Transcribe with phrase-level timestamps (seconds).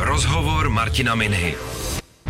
[0.00, 1.54] Rozhovor Martina Minhy.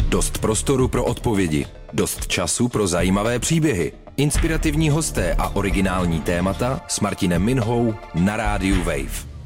[0.08, 7.00] Dost prostoru pro odpovědi, dost času pro zajímavé příběhy, inspirativní hosté a originální témata s
[7.00, 9.37] Martinem Minhou na rádiu Wave.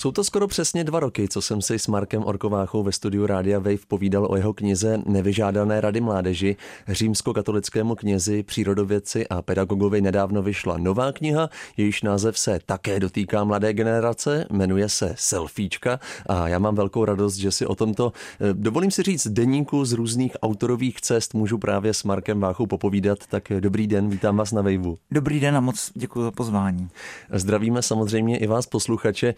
[0.00, 3.58] Jsou to skoro přesně dva roky, co jsem si s Markem Orkováchou ve studiu Rádia
[3.58, 6.56] Wave povídal o jeho knize Nevyžádané rady mládeži.
[6.88, 13.72] Římsko-katolickému knězi, přírodovědci a pedagogovi nedávno vyšla nová kniha, jejíž název se také dotýká mladé
[13.72, 18.90] generace, jmenuje se Selfiečka a já mám velkou radost, že si o tomto, eh, dovolím
[18.90, 23.18] si říct, deníku z různých autorových cest můžu právě s Markem Váchou popovídat.
[23.28, 24.98] Tak eh, dobrý den, vítám vás na Waveu.
[25.10, 26.88] Dobrý den a moc děkuji za pozvání.
[27.32, 29.34] Zdravíme samozřejmě i vás posluchače.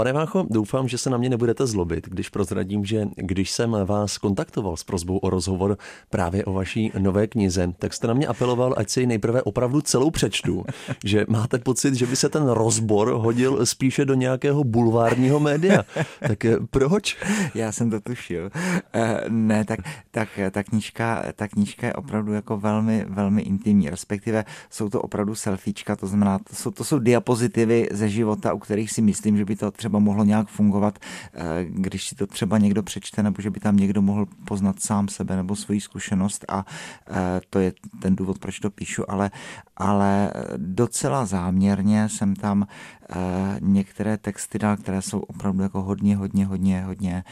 [0.00, 3.76] Eh, Pane Vácho, doufám, že se na mě nebudete zlobit, když prozradím, že když jsem
[3.84, 5.78] vás kontaktoval s prozbou o rozhovor
[6.10, 10.10] právě o vaší nové knize, tak jste na mě apeloval, ať si nejprve opravdu celou
[10.10, 10.64] přečtu,
[11.04, 15.82] že máte pocit, že by se ten rozbor hodil spíše do nějakého bulvárního média.
[16.28, 17.16] Tak eh, proč?
[17.54, 18.50] Já jsem to tušil.
[18.92, 24.44] Eh, ne, tak, tak ta, knížka, ta knížka je opravdu jako velmi, velmi intimní, respektive
[24.70, 28.92] jsou to opravdu selfiečka, to znamená, to jsou, to jsou diapozitivy ze života, u kterých
[28.92, 30.98] si myslím, že by to třeba mohlo nějak fungovat,
[31.34, 35.08] eh, když si to třeba někdo přečte, nebo že by tam někdo mohl poznat sám
[35.08, 36.66] sebe nebo svoji zkušenost a
[37.10, 39.30] eh, to je ten důvod, proč to píšu, ale,
[39.76, 42.66] ale docela záměrně jsem tam
[43.12, 47.24] Eh, některé texty dal, které jsou opravdu jako hodně, hodně, hodně, hodně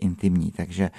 [0.00, 0.52] intimní.
[0.52, 0.90] Takže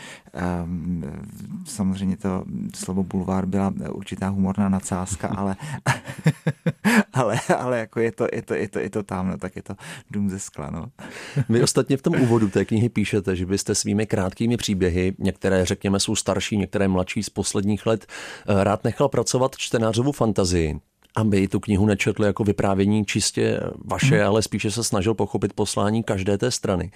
[1.66, 2.44] samozřejmě to
[2.76, 5.56] slovo bulvár byla určitá humorná nadsázka, ale,
[7.14, 9.62] ale, ale jako je to, je to, je to, je to tam, no, tak je
[9.62, 9.76] to
[10.12, 10.70] dům ze skla.
[10.70, 10.86] No.
[11.50, 16.00] Vy ostatně v tom úvodu té knihy píšete, že byste svými krátkými příběhy, některé řekněme
[16.00, 20.80] jsou starší, některé mladší z posledních let, eh, rád nechal pracovat čtenářovu fantazii
[21.16, 24.28] aby tu knihu nečetl jako vyprávění čistě vaše, hmm.
[24.28, 26.92] ale spíše se snažil pochopit poslání každé té strany.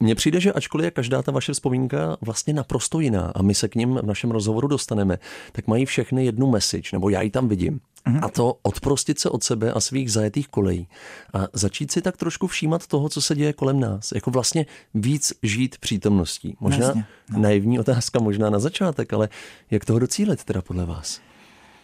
[0.00, 3.68] Mně přijde, že ačkoliv je každá ta vaše vzpomínka vlastně naprosto jiná a my se
[3.68, 5.18] k ním v našem rozhovoru dostaneme,
[5.52, 7.80] tak mají všechny jednu message, nebo já ji tam vidím.
[8.04, 8.24] Hmm.
[8.24, 10.88] A to odprostit se od sebe a svých zajetých kolejí.
[11.34, 14.12] A začít si tak trošku všímat toho, co se děje kolem nás.
[14.12, 16.56] Jako vlastně víc žít přítomností.
[16.60, 17.38] Možná Jasně, no.
[17.38, 19.28] naivní otázka, možná na začátek, ale
[19.70, 21.20] jak toho docílit teda podle vás?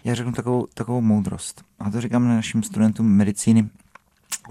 [0.05, 1.63] já řeknu takovou, takovou moudrost.
[1.79, 3.69] A to říkám našim studentům medicíny,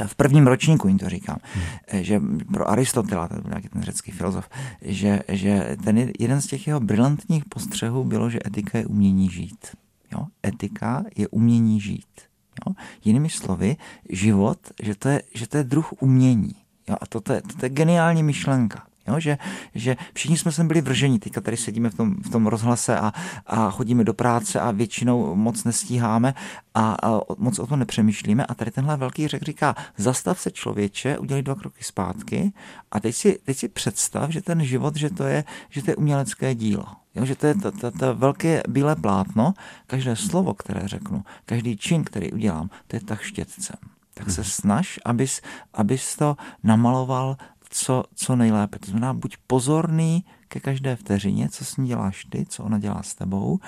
[0.06, 2.04] v prvním ročníku jim to říkám, hmm.
[2.04, 2.22] že
[2.54, 4.50] pro Aristotela, to byl nějaký ten řecký filozof,
[4.82, 9.68] že, že ten jeden z těch jeho brilantních postřehů bylo, že etika je umění žít.
[10.12, 10.26] Jo?
[10.48, 12.22] Etika je umění žít.
[12.68, 12.76] Jo?
[13.06, 13.76] Jinými slovy,
[14.10, 16.56] život, že to je, že to je druh umění.
[16.90, 16.96] Jo?
[17.02, 18.84] A to, je, to je geniální myšlenka.
[19.08, 19.38] Jo, že,
[19.76, 23.14] že všichni jsme sem byli vrženi, teďka tady sedíme v tom, v tom rozhlase a,
[23.46, 26.34] a chodíme do práce a většinou moc nestíháme
[26.74, 31.18] a, a moc o to nepřemýšlíme a tady tenhle velký řek říká, zastav se člověče,
[31.18, 32.52] udělej dva kroky zpátky
[32.92, 35.96] a teď si, teď si představ, že ten život, že to je, že to je
[35.96, 36.86] umělecké dílo.
[37.18, 39.54] Jo, že to je to, to, to velké bílé plátno,
[39.88, 43.78] každé slovo, které řeknu, každý čin, který udělám, to je tak štětcem
[44.18, 44.50] tak se mhm.
[44.50, 45.42] snaž, abys,
[45.74, 47.38] abys to namaloval
[47.70, 48.80] co, co nejlépe.
[48.80, 53.04] To znamená, buď pozorný ke každé vteřině, co s ní děláš ty, co ona dělá
[53.04, 53.60] s tebou.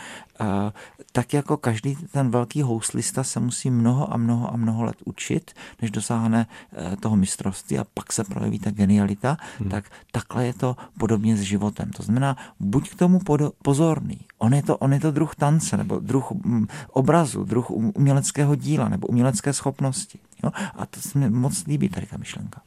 [1.11, 5.51] Tak jako každý ten velký houslista se musí mnoho a mnoho a mnoho let učit,
[5.81, 6.47] než dosáhne
[6.93, 9.69] e, toho mistrovství a pak se projeví ta genialita, hmm.
[9.69, 11.89] tak takhle je to podobně s životem.
[11.89, 13.19] To znamená, buď k tomu
[13.61, 14.19] pozorný.
[14.37, 18.89] On je to, on je to druh tance, nebo druh mm, obrazu, druh uměleckého díla,
[18.89, 20.19] nebo umělecké schopnosti.
[20.43, 20.51] Jo?
[20.75, 22.61] A to se mi moc líbí tady ta myšlenka.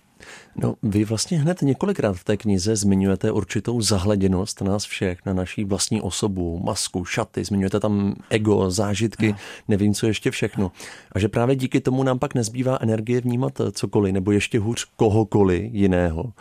[0.56, 5.64] No, vy vlastně hned několikrát v té knize zmiňujete určitou zahleděnost nás všech, na naší
[5.64, 9.38] vlastní osobu, masku, šaty, zmiňujete tam ego, zážitky, no.
[9.68, 10.72] nevím, co ještě všechno.
[11.12, 15.74] A že právě díky tomu nám pak nezbývá energie vnímat cokoliv, nebo ještě hůř kohokoliv
[15.74, 16.32] jiného.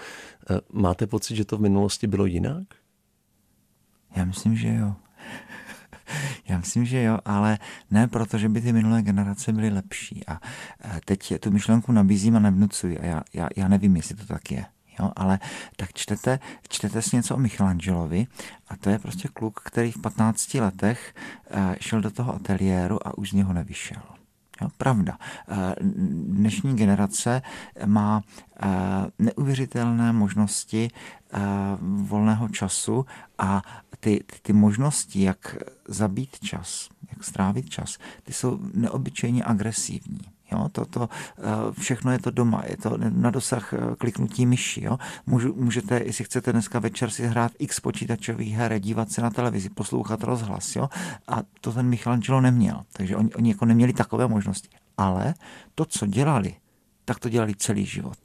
[0.49, 2.63] Eh, máte pocit, že to v minulosti bylo jinak?
[4.15, 4.95] Já myslím, že jo.
[6.47, 7.57] Já myslím, že jo, ale
[7.91, 10.27] ne proto, že by ty minulé generace byly lepší.
[10.27, 10.39] A
[11.05, 14.65] teď tu myšlenku nabízím a nevnucuji a já, já, já nevím, jestli to tak je.
[14.99, 15.39] Jo, ale
[15.75, 16.39] tak čtete,
[16.69, 18.27] čtete si něco o Michelangelovi
[18.67, 21.13] a to je prostě kluk, který v 15 letech
[21.51, 24.20] eh, šel do toho ateliéru a už z něho nevyšel.
[24.61, 25.17] Jo, pravda.
[25.49, 25.75] Eh,
[26.21, 27.41] dnešní generace
[27.85, 28.21] má
[28.63, 28.67] eh,
[29.19, 30.91] neuvěřitelné možnosti
[31.81, 33.05] volného času
[33.37, 33.61] a
[33.99, 40.21] ty, ty, ty možnosti, jak zabít čas, jak strávit čas, ty jsou neobyčejně agresivní.
[40.51, 41.41] Jo, to, to, eh,
[41.79, 44.83] všechno je to doma, je to na dosah eh, kliknutí myši.
[44.83, 44.97] Jo.
[45.25, 49.69] Můžu, můžete, jestli chcete dneska večer si hrát x počítačových her, dívat se na televizi,
[49.69, 50.75] poslouchat rozhlas.
[50.75, 50.89] Jo.
[51.27, 52.81] A to ten Michelangelo neměl.
[52.93, 54.69] Takže oni, oni jako neměli takové možnosti.
[54.97, 55.33] Ale
[55.75, 56.55] to, co dělali,
[57.05, 58.17] tak to dělali celý život.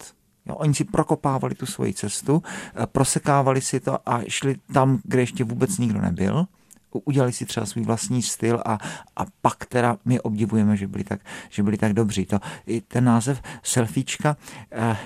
[0.47, 2.43] Jo, oni si prokopávali tu svoji cestu,
[2.75, 6.47] eh, prosekávali si to a šli tam, kde ještě vůbec nikdo nebyl
[6.99, 8.79] udělali si třeba svůj vlastní styl a,
[9.17, 11.21] a pak teda my obdivujeme, že byli tak,
[11.51, 12.27] že byli tak dobří.
[12.27, 14.37] To, i ten název selfiečka
[14.71, 14.97] eh, eh,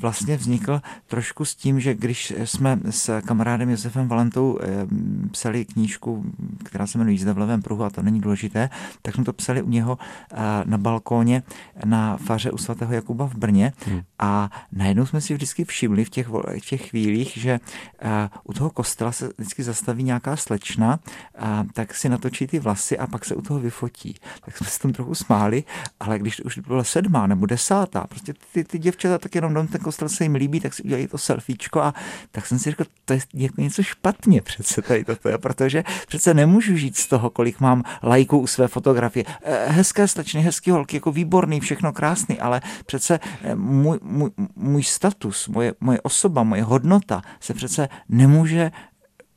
[0.00, 4.86] vlastně vznikl trošku s tím, že když jsme s kamarádem Josefem Valentou eh,
[5.30, 6.24] psali knížku,
[6.64, 8.70] která se jmenuje Jízda v levém pruhu a to není důležité,
[9.02, 9.98] tak jsme to psali u něho
[10.32, 11.42] eh, na balkóně
[11.84, 14.02] na faře u svatého Jakuba v Brně hmm.
[14.18, 17.60] a najednou jsme si vždycky všimli v těch, v těch chvílích, že
[17.98, 20.93] eh, u toho kostela se vždycky zastaví nějaká slečna
[21.38, 24.14] a tak si natočí ty vlasy a pak se u toho vyfotí.
[24.44, 25.64] Tak jsme se tam trochu smáli,
[26.00, 30.08] ale když už byla sedmá nebo desátá, prostě ty, ty děvčata tak jenom ten kostel
[30.08, 31.94] se jim líbí, tak si udělají to selfiečko a
[32.30, 36.76] tak jsem si řekl, to je jako něco špatně přece tady toto, protože přece nemůžu
[36.76, 39.24] žít z toho, kolik mám lajků u své fotografie.
[39.42, 44.82] Eh, hezké slečny, hezký holky, jako výborný, všechno krásný, ale přece eh, můj, můj, můj
[44.82, 48.70] status, moje, moje osoba, moje hodnota se přece nemůže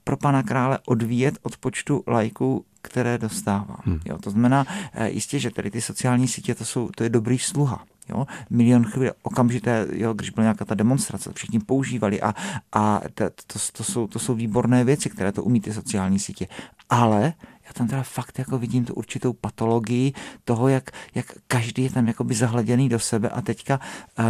[0.07, 3.75] pro pana krále odvíjet od počtu lajků, které dostává.
[3.86, 4.00] Hmm.
[4.06, 7.39] Jo, to znamená eh, jistě, že tady ty sociální sítě, to, jsou, to je dobrý
[7.39, 7.83] sluha.
[8.09, 8.27] Jo?
[8.50, 12.33] Milion chvíli okamžité, jo, když byla nějaká ta demonstrace, všichni používali a,
[12.74, 16.48] a to, to, to, jsou, to jsou výborné věci, které to umí ty sociální sítě.
[16.89, 17.33] Ale
[17.65, 20.13] já tam teda fakt jako vidím tu určitou patologii
[20.44, 23.80] toho, jak, jak každý je tam jakoby zahleděný do sebe a teďka
[24.19, 24.25] uh,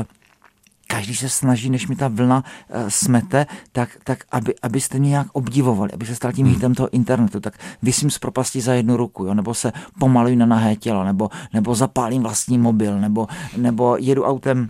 [0.88, 5.28] každý se snaží, než mi ta vlna uh, smete, tak, tak aby, abyste mě nějak
[5.34, 6.56] obdivovali, aby se stal tím hmm.
[6.56, 10.46] hitem toho internetu, tak vysím z propasti za jednu ruku, jo, nebo se pomaluji na
[10.46, 14.70] nahé tělo, nebo, nebo zapálím vlastní mobil, nebo, nebo jedu autem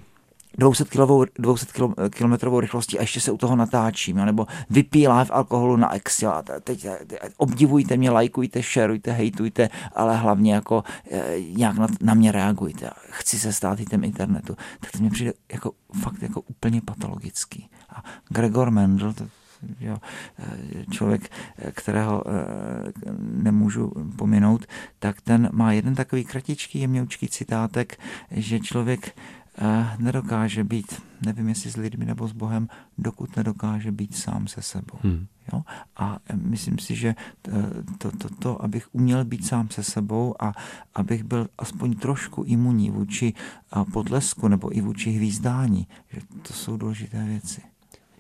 [0.58, 5.76] 200, kilovou, 200 kilometrovou rychlostí a ještě se u toho natáčím, nebo vypí live alkoholu
[5.76, 6.34] na ex, jo,
[6.64, 12.32] teď, teď obdivujte mě, lajkujte, šerujte, hejtujte, ale hlavně jako e, nějak na, na mě
[12.32, 12.90] reagujte.
[13.10, 14.58] Chci se stát hitem internetu.
[14.80, 15.72] Tak to mě přijde jako
[16.02, 17.70] fakt jako úplně patologický.
[17.90, 19.28] A Gregor Mendel, to,
[19.80, 19.98] jo,
[20.40, 21.32] e, člověk,
[21.72, 22.24] kterého
[23.20, 24.66] nemůžu pominout,
[25.00, 28.00] tak ten má jeden takový kratičký, jemňoučký citátek,
[28.32, 29.16] že člověk
[29.98, 32.68] nedokáže být, nevím jestli s lidmi nebo s Bohem,
[32.98, 35.00] dokud nedokáže být sám se sebou.
[35.04, 35.28] Hmm.
[35.54, 35.62] Jo?
[35.98, 37.16] A myslím si, že
[37.98, 40.54] to, to, to, abych uměl být sám se sebou a
[40.96, 43.34] abych byl aspoň trošku imunní vůči
[43.94, 47.62] podlesku nebo i vůči hvízdání, že to jsou důležité věci.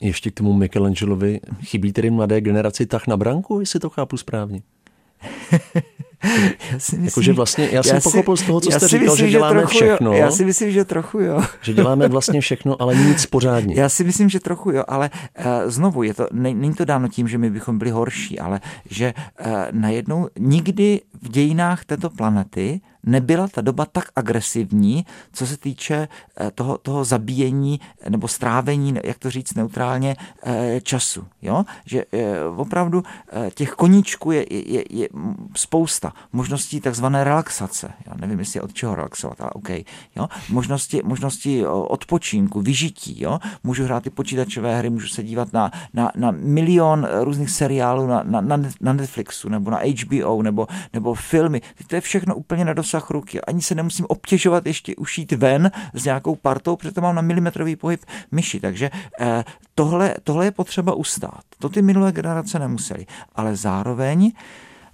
[0.01, 4.61] Ještě k tomu Michelangelovi chybí tedy mladé generaci tak na branku, jestli to chápu správně?
[6.71, 9.05] já si myslím, Jakože vlastně, já, já jsem si, pochopil z toho, co jste říkal,
[9.05, 10.11] myslím, že děláme že všechno.
[10.11, 10.17] Jo.
[10.17, 11.41] Já si myslím, že trochu jo.
[11.61, 13.75] že děláme vlastně všechno, ale nic pořádně.
[13.77, 15.09] Já si myslím, že trochu jo, ale
[15.39, 18.59] uh, znovu, je to, ne, není to dáno tím, že my bychom byli horší, ale
[18.89, 25.57] že uh, najednou nikdy v dějinách této planety nebyla ta doba tak agresivní, co se
[25.57, 27.79] týče eh, toho, toho zabíjení
[28.09, 30.15] nebo strávení, jak to říct neutrálně,
[30.83, 31.25] času.
[31.41, 31.63] Jo?
[31.85, 32.05] Že
[32.55, 33.03] opravdu
[33.53, 35.09] těch koníčků je, je, je
[35.55, 36.06] spousta.
[36.33, 37.93] Možností takzvané relaxace.
[38.07, 39.69] Já nevím, jestli od čeho relaxovat, ale OK.
[40.15, 40.27] Jo?
[40.49, 43.23] Možnosti, možnosti odpočinku, vyžití.
[43.23, 43.39] Jo?
[43.63, 48.23] Můžu hrát ty počítačové hry, můžu se dívat na, na, na milion různých seriálů na,
[48.23, 48.41] na,
[48.81, 51.61] na Netflixu nebo na HBO nebo, nebo filmy.
[51.87, 53.41] To je všechno úplně na dosah dosah ruky.
[53.41, 57.75] Ani se nemusím obtěžovat ještě ušít ven s nějakou partou, protože to mám na milimetrový
[57.75, 58.59] pohyb myši.
[58.59, 59.43] Takže eh,
[59.75, 61.43] tohle, tohle je potřeba ustát.
[61.59, 63.05] To ty minulé generace nemuseli.
[63.35, 64.31] Ale zároveň,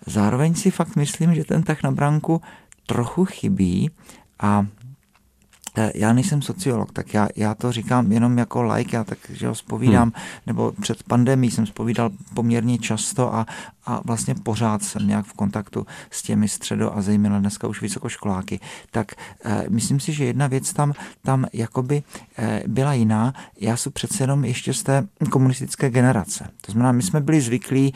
[0.05, 2.41] zároveň si fakt myslím, že ten tak na branku
[2.85, 3.91] trochu chybí
[4.39, 4.65] a
[5.77, 9.47] Eh, já nejsem sociolog, tak já, já to říkám jenom jako like, já tak, že
[9.47, 10.23] ho spovídám, hmm.
[10.47, 13.45] nebo před pandemí jsem spovídal poměrně často a,
[13.85, 18.59] a vlastně pořád jsem nějak v kontaktu s těmi středo a zejména dneska už vysokoškoláky.
[18.91, 19.11] Tak
[19.45, 22.03] eh, myslím si, že jedna věc tam, tam jakoby
[22.37, 23.33] eh, byla jiná.
[23.59, 26.49] Já jsem přece jenom ještě z té komunistické generace.
[26.61, 27.93] To znamená, my jsme byli zvyklí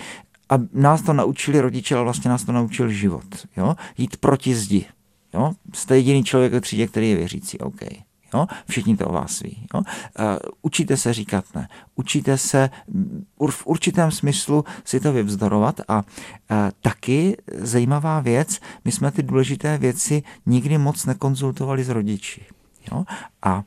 [0.50, 3.48] a nás to naučili rodiče, ale vlastně nás to naučil život.
[3.58, 3.76] Jo?
[3.98, 4.86] Jít proti zdi.
[5.34, 5.52] Jo?
[5.74, 7.60] Jste jediný člověk ve třídě, který je věřící.
[7.60, 7.82] OK.
[8.34, 8.48] Jo?
[8.70, 9.68] Všichni to o vás ví.
[9.74, 9.80] Jo?
[9.80, 10.26] Uh,
[10.62, 11.68] učíte se říkat ne.
[11.96, 12.70] Učíte se
[13.50, 16.04] v určitém smyslu si to vyvzdorovat a uh,
[16.82, 22.42] taky zajímavá věc, my jsme ty důležité věci nikdy moc nekonzultovali s rodiči.
[22.92, 23.06] Jo?
[23.42, 23.64] A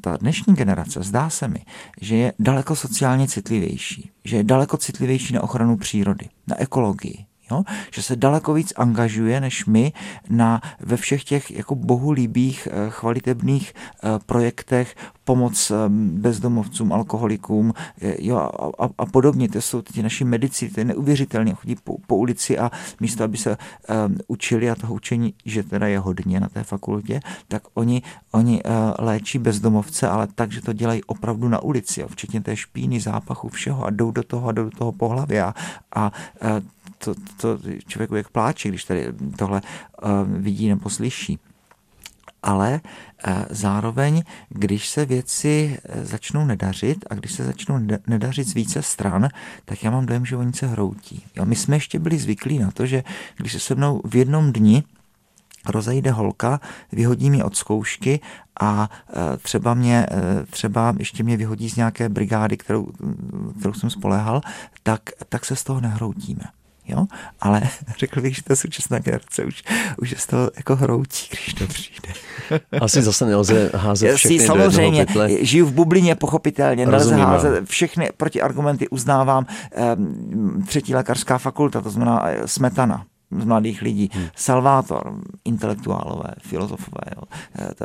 [0.00, 1.64] ta dnešní generace, zdá se mi,
[2.00, 7.62] že je daleko sociálně citlivější, že je daleko citlivější na ochranu přírody, na ekologii, Jo?
[7.94, 9.92] Že se daleko víc angažuje než my
[10.28, 17.72] na, ve všech těch jako bohulíbých, eh, chvalitebných eh, projektech pomoc eh, bezdomovcům, alkoholikům
[18.18, 19.48] jo, a, a, a podobně.
[19.48, 22.70] To jsou ti naši medici, to je neuvěřitelně, chodí po, po ulici a
[23.00, 27.20] místo, aby se um, učili a toho učení, že teda je hodně na té fakultě,
[27.48, 32.08] tak oni, oni uh, léčí bezdomovce, ale tak, že to dělají opravdu na ulici, jo,
[32.08, 35.42] včetně té špíny, zápachu, všeho a jdou do toho a jdou do toho po hlavě
[35.42, 35.54] a,
[35.94, 36.48] a uh,
[37.04, 39.62] to, to člověku jak pláče, když tady tohle
[40.02, 41.38] uh, vidí nebo slyší.
[42.42, 42.80] Ale
[43.26, 48.82] uh, zároveň, když se věci uh, začnou nedařit a když se začnou nedařit z více
[48.82, 49.28] stran,
[49.64, 51.24] tak já mám dojem, že oni se hroutí.
[51.36, 53.04] Jo, my jsme ještě byli zvyklí na to, že
[53.36, 54.82] když se se mnou v jednom dni
[55.66, 56.60] rozejde holka,
[56.92, 58.20] vyhodí mě od zkoušky
[58.60, 58.90] a
[59.42, 60.06] třeba mě,
[60.50, 62.92] třeba ještě mě vyhodí z nějaké brigády, kterou,
[63.58, 64.40] kterou jsem spoléhal,
[64.82, 66.44] tak, tak se z toho nehroutíme.
[66.88, 67.06] Jo?
[67.40, 67.62] Ale
[67.98, 69.62] řekl bych, že ta současná generace už,
[69.98, 72.08] už je z toho jako hroutí, když to přijde.
[72.80, 78.10] Asi zase nelze házet všechny si, samozřejmě, do žiju v bublině, pochopitelně, nelze házet všechny
[78.16, 79.46] protiargumenty uznávám.
[80.66, 83.04] Třetí lékařská fakulta, to znamená eh, smetana
[83.40, 84.10] z mladých lidí.
[84.12, 84.26] Hmm.
[84.36, 87.22] Salvátor, intelektuálové, filozofové, jo,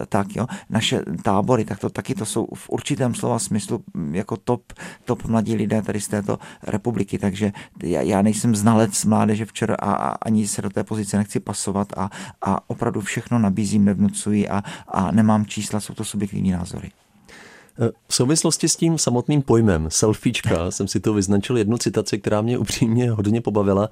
[0.01, 0.47] e, tak jo.
[0.69, 4.73] Naše tábory, tak to taky to jsou v určitém slova smyslu jako top,
[5.05, 7.51] top mladí lidé tady z této republiky, takže
[7.83, 11.87] já, já nejsem znalec mládeže včera a, a ani se do té pozice nechci pasovat
[11.97, 12.09] a,
[12.41, 16.91] a opravdu všechno nabízím, nevnucuji a, a nemám čísla, jsou to subjektivní názory.
[18.07, 22.57] V souvislosti s tím samotným pojmem selfiečka jsem si to vyznačil jednu citaci, která mě
[22.57, 23.89] upřímně hodně pobavila.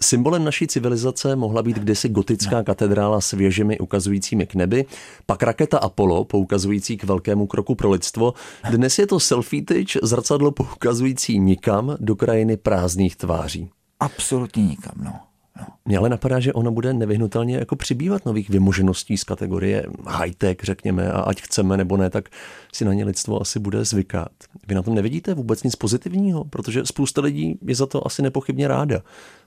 [0.00, 4.84] Symbolem naší civilizace mohla být kdysi gotická katedrála s věžemi ukazujícími k nebi,
[5.26, 8.34] pak raketa Apollo poukazující k velkému kroku pro lidstvo.
[8.70, 13.70] Dnes je to selfie tyč, zrcadlo poukazující nikam do krajiny prázdných tváří.
[14.00, 15.29] Absolutně nikam, no.
[15.60, 15.66] No.
[15.84, 21.12] Mě ale napadá, že ono bude nevyhnutelně jako přibývat nových vymožeností z kategorie high-tech, řekněme,
[21.12, 22.28] a ať chceme nebo ne, tak
[22.74, 24.28] si na ně lidstvo asi bude zvykat.
[24.68, 28.68] Vy na tom nevidíte vůbec nic pozitivního, protože spousta lidí je za to asi nepochybně
[28.68, 29.00] ráda.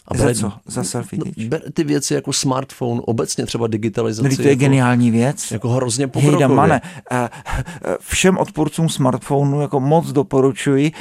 [0.07, 0.51] A za co?
[0.65, 4.29] Za selfie no, Ty věci jako smartphone, obecně třeba digitalizace.
[4.29, 5.51] No, to je jako, geniální věc.
[5.51, 6.47] Jako hrozně pokrokově.
[6.47, 6.81] Hejda, mane,
[7.99, 10.91] všem odpůrcům smartphonu jako moc doporučuji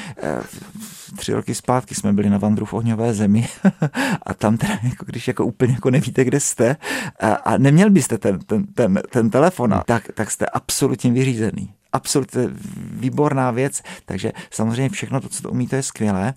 [1.17, 3.49] tři roky zpátky jsme byli na vandru v ohňové zemi
[4.23, 6.77] a tam teda, jako když jako úplně jako nevíte, kde jste
[7.21, 11.75] a, a neměl byste ten, ten, ten, ten telefon, tak, tak jste absolutně vyřízený.
[11.93, 12.49] Absolutně
[12.91, 16.35] výborná věc, takže samozřejmě všechno to, co to umí, to je skvělé.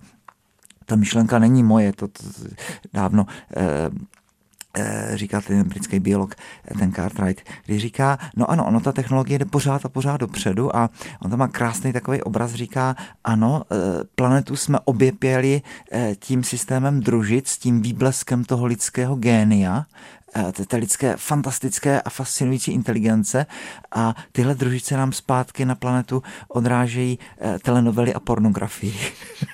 [0.86, 2.22] Ta myšlenka není moje, to, to
[2.92, 3.90] dávno Eh,
[5.14, 9.44] říká ten britský biolog, eh, ten Cartwright, když říká, no ano, ono ta technologie jde
[9.44, 10.90] pořád a pořád dopředu a
[11.22, 13.76] on tam má krásný takový obraz, říká, ano, eh,
[14.14, 15.62] planetu jsme objepěli
[16.18, 19.86] tím systémem družic, tím výbleskem toho lidského génia,
[20.66, 23.46] té lidské fantastické a fascinující inteligence
[23.94, 27.18] a tyhle družice nám zpátky na planetu odrážejí
[27.62, 28.94] telenovely a pornografii.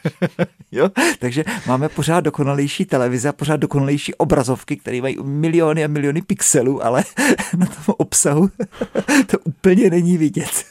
[0.72, 0.90] jo?
[1.18, 6.84] Takže máme pořád dokonalejší televize a pořád dokonalejší obrazovky, které mají miliony a miliony pixelů,
[6.84, 7.04] ale
[7.56, 8.50] na tom obsahu
[9.26, 10.64] to úplně není vidět.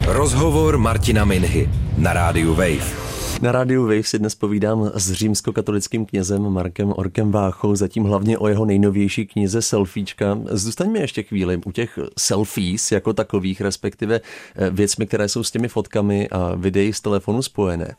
[0.00, 3.15] Rozhovor Martina Minhy na rádiu Wave.
[3.42, 8.48] Na rádiu Wave si dnes povídám s římskokatolickým knězem Markem Orkem Váchou, zatím hlavně o
[8.48, 10.38] jeho nejnovější knize Selfiečka.
[10.50, 14.20] Zůstaňme ještě chvíli u těch selfies jako takových, respektive
[14.56, 17.94] eh, věcmi, které jsou s těmi fotkami a videí z telefonu spojené.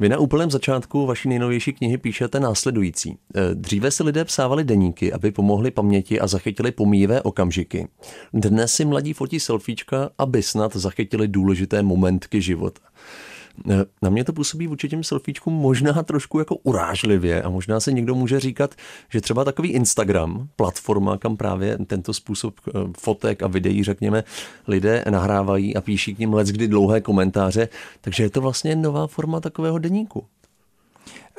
[0.00, 3.18] Vy na úplném začátku vaší nejnovější knihy píšete následující.
[3.34, 7.88] Eh, dříve si lidé psávali deníky, aby pomohli paměti a zachytili pomíjivé okamžiky.
[8.32, 12.80] Dnes si mladí fotí selfiečka, aby snad zachytili důležité momentky života.
[13.70, 17.92] Eh, na mě to působí vůči těm selfiečkům možná trošku jako urážlivě a možná se
[17.92, 18.74] někdo může říkat,
[19.08, 24.24] že třeba takový Instagram, platforma, kam právě tento způsob eh, fotek a videí, řekněme,
[24.68, 27.68] lidé nahrávají a píší k ním let kdy dlouhé komentáře,
[28.00, 30.24] takže je to vlastně nová forma takového deníku.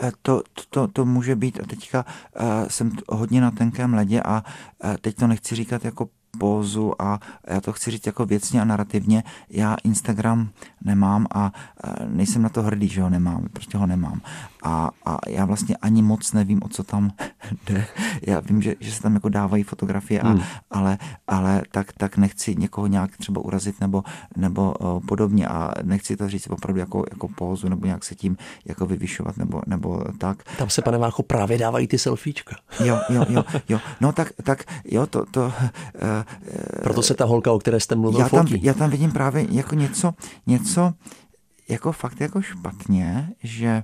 [0.02, 2.06] Eh, to, to, to může být, a teďka
[2.40, 4.44] uh, jsem hodně na tenkém ledě a
[4.84, 6.10] uh, teď to nechci říkat jako
[6.40, 9.24] pózu a já to chci říct jako věcně a narrativně.
[9.50, 10.50] Já Instagram
[10.82, 11.52] nemám a
[12.08, 14.22] nejsem na to hrdý, že ho nemám, prostě ho nemám.
[14.64, 17.12] A, a já vlastně ani moc nevím, o co tam
[17.66, 17.86] jde.
[18.22, 20.44] Já vím, že, že se tam jako dávají fotografie, a, hmm.
[20.72, 24.04] ale, ale tak, tak nechci někoho nějak třeba urazit nebo,
[24.38, 28.38] nebo uh, podobně a nechci to říct opravdu jako, jako pózu nebo nějak se tím
[28.66, 30.44] jako vyvyšovat nebo, nebo tak.
[30.58, 32.56] Tam se, pane Vácho, právě dávají ty selfiečka.
[32.84, 33.80] Jo, jo, jo, jo.
[34.02, 35.52] No tak, tak jo, to, to uh,
[36.84, 38.64] proto se ta holka, o které jste mluvil, já tam, fotí.
[38.64, 40.14] já tam vidím právě jako něco,
[40.48, 40.94] něco
[41.70, 43.84] jako fakt jako špatně, že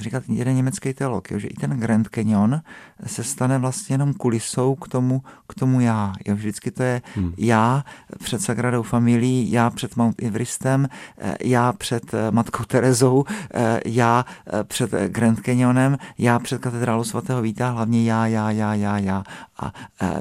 [0.00, 2.60] říkat jeden německý teolog, jo, že i ten Grand Canyon
[3.06, 6.12] se stane vlastně jenom kulisou k tomu, k tomu já.
[6.26, 7.32] Jo, vždycky to je hmm.
[7.36, 7.84] já
[8.18, 10.88] před Sagradou Familií, já před Mount Everestem,
[11.18, 13.24] eh, já před eh, Matkou Terezou,
[13.54, 14.24] eh, já
[14.62, 19.24] před Grand Canyonem, já před katedrálou svatého Víta, hlavně já, já, já, já, já.
[19.58, 19.72] A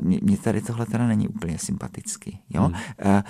[0.01, 2.39] mě tady tohle teda není úplně sympatický.
[2.49, 2.71] Jo?
[3.01, 3.21] Hmm.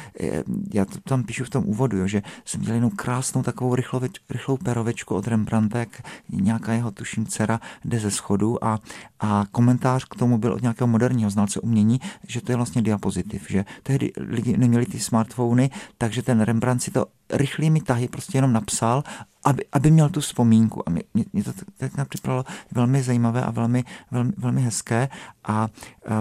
[0.74, 4.02] Já to tam píšu v tom úvodu, jo, že jsem měl jenom krásnou takovou rychlou,
[4.30, 5.86] rychlou perovečku od Rembrandta,
[6.30, 8.80] nějaká jeho tuším dcera jde ze schodu a,
[9.20, 13.46] a komentář k tomu byl od nějakého moderního znalce umění, že to je vlastně diapozitiv,
[13.50, 18.54] že tehdy lidi neměli ty smartfony, takže ten Rembrandt si to rychlými tahy prostě jenom
[18.54, 19.04] napsal
[19.46, 20.90] aby, aby měl tu vzpomínku.
[20.90, 21.04] A mě,
[21.34, 21.52] mě to
[21.96, 25.10] tak připadalo velmi zajímavé a velmi, velmi, velmi hezké
[25.44, 25.68] a, a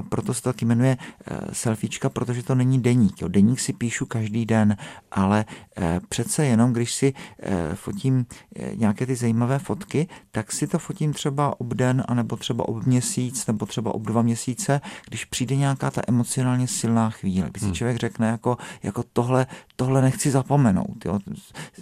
[0.03, 3.23] proto se to taky jmenuje uh, selfiečka, protože to není deník.
[3.23, 3.29] Jo.
[3.29, 4.77] Deník si píšu každý den,
[5.11, 5.45] ale
[5.79, 10.79] uh, přece jenom, když si uh, fotím uh, nějaké ty zajímavé fotky, tak si to
[10.79, 15.57] fotím třeba ob den, anebo třeba ob měsíc, nebo třeba ob dva měsíce, když přijde
[15.57, 17.75] nějaká ta emocionálně silná chvíle, kdy si hmm.
[17.75, 21.05] člověk řekne jako, jako tohle, tohle nechci zapomenout.
[21.05, 21.19] Jo.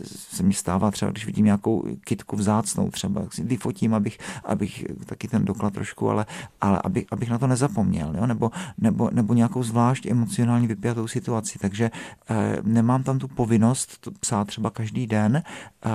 [0.04, 5.28] Se mi stává třeba, když vidím nějakou kitku vzácnou třeba, si vyfotím, abych, abych taky
[5.28, 6.26] ten doklad trošku, ale,
[6.61, 8.26] ale abych, abych na to nezapomněl, jo?
[8.26, 11.58] Nebo, nebo, nebo nějakou zvlášť emocionálně vypjatou situaci.
[11.58, 11.90] Takže
[12.30, 15.42] eh, nemám tam tu povinnost to psát třeba každý den,
[15.87, 15.90] eh,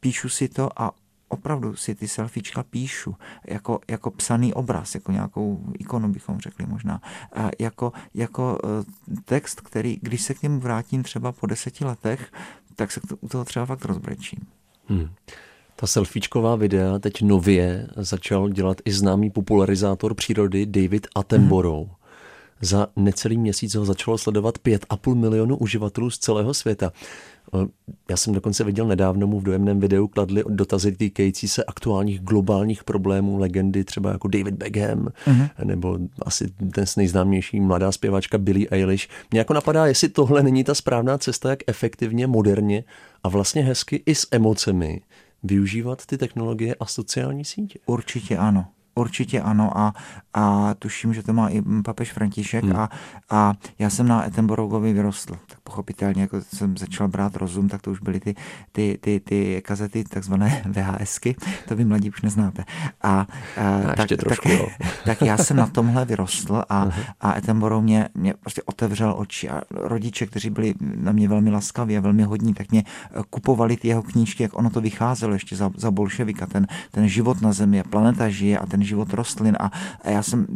[0.00, 0.90] píšu si to a
[1.30, 7.00] opravdu si ty selfiečka píšu jako, jako psaný obraz, jako nějakou ikonu bychom řekli možná,
[7.32, 12.32] a jako, jako eh, text, který, když se k němu vrátím třeba po deseti letech,
[12.76, 14.40] tak se u toho třeba fakt rozbrečím.
[14.88, 15.08] Hmm.
[15.76, 21.86] Ta selfiečková videa teď nově začal dělat i známý popularizátor přírody David Attenborough.
[21.88, 21.99] Hmm.
[22.60, 26.92] Za necelý měsíc ho začalo sledovat 5,5 milionu uživatelů z celého světa.
[28.08, 32.84] Já jsem dokonce viděl nedávno mu v dojemném videu kladli dotazy týkající se aktuálních globálních
[32.84, 35.48] problémů legendy, třeba jako David Beckham, uh-huh.
[35.64, 39.08] nebo asi ten nejznámější mladá zpěvačka Billie Eilish.
[39.30, 42.84] Mě jako napadá, jestli tohle není ta správná cesta, jak efektivně, moderně
[43.24, 45.00] a vlastně hezky i s emocemi
[45.42, 47.78] využívat ty technologie a sociální sítě.
[47.86, 48.66] Určitě ano.
[48.94, 49.94] Určitě ano a,
[50.34, 52.76] a tuším, že to má i papež František hmm.
[52.76, 52.88] a,
[53.30, 57.90] a já jsem na Etenborogovi vyrostl, tak pochopitelně, jako jsem začal brát rozum, tak to
[57.90, 58.34] už byly ty,
[58.72, 61.36] ty, ty, ty kazety, takzvané VHSky,
[61.68, 62.64] to vy mladí už neznáte.
[63.02, 63.26] A,
[63.90, 66.88] a tak, trošku, tak, tak já jsem na tomhle vyrostl a,
[67.20, 71.96] a Etenborough mě, mě prostě otevřel oči a rodiče, kteří byli na mě velmi laskaví
[71.96, 72.84] a velmi hodní, tak mě
[73.30, 77.40] kupovali ty jeho knížky, jak ono to vycházelo ještě za, za bolševika, ten, ten život
[77.40, 79.70] na zemi, planeta žije a ten život rostlin a,
[80.02, 80.46] a já jsem,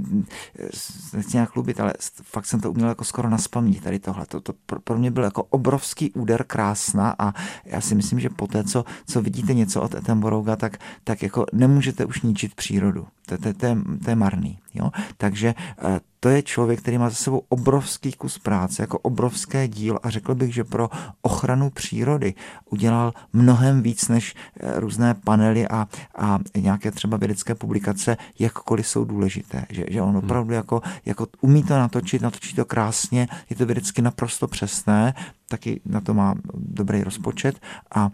[1.13, 4.27] nechci nějak chlubit, ale fakt jsem to uměl jako skoro na spaměť tady tohle.
[4.27, 4.53] To, to
[4.85, 7.33] pro mě byl jako obrovský úder krásna a
[7.65, 11.47] já si myslím, že po té, co, co vidíte něco od Etenborouga, tak, tak jako
[11.53, 13.07] nemůžete už ničit přírodu.
[13.27, 14.59] To, to, to, je, to je marný.
[14.75, 14.91] Jo?
[15.17, 19.99] Takže eh, to je člověk, který má za sebou obrovský kus práce, jako obrovské díl
[20.03, 20.91] a řekl bych, že pro
[21.23, 22.35] ochranu přírody
[22.71, 29.05] udělal mnohem víc než eh, různé panely a, a nějaké třeba vědecké publikace, jakkoliv jsou
[29.05, 29.67] důležité.
[29.71, 30.19] Že, že on hmm.
[30.19, 35.15] opravdu jako, jako umí to natočit, natočí to krásně, je to vědecky naprosto přesné,
[35.49, 37.61] taky na to má dobrý rozpočet
[37.95, 38.11] a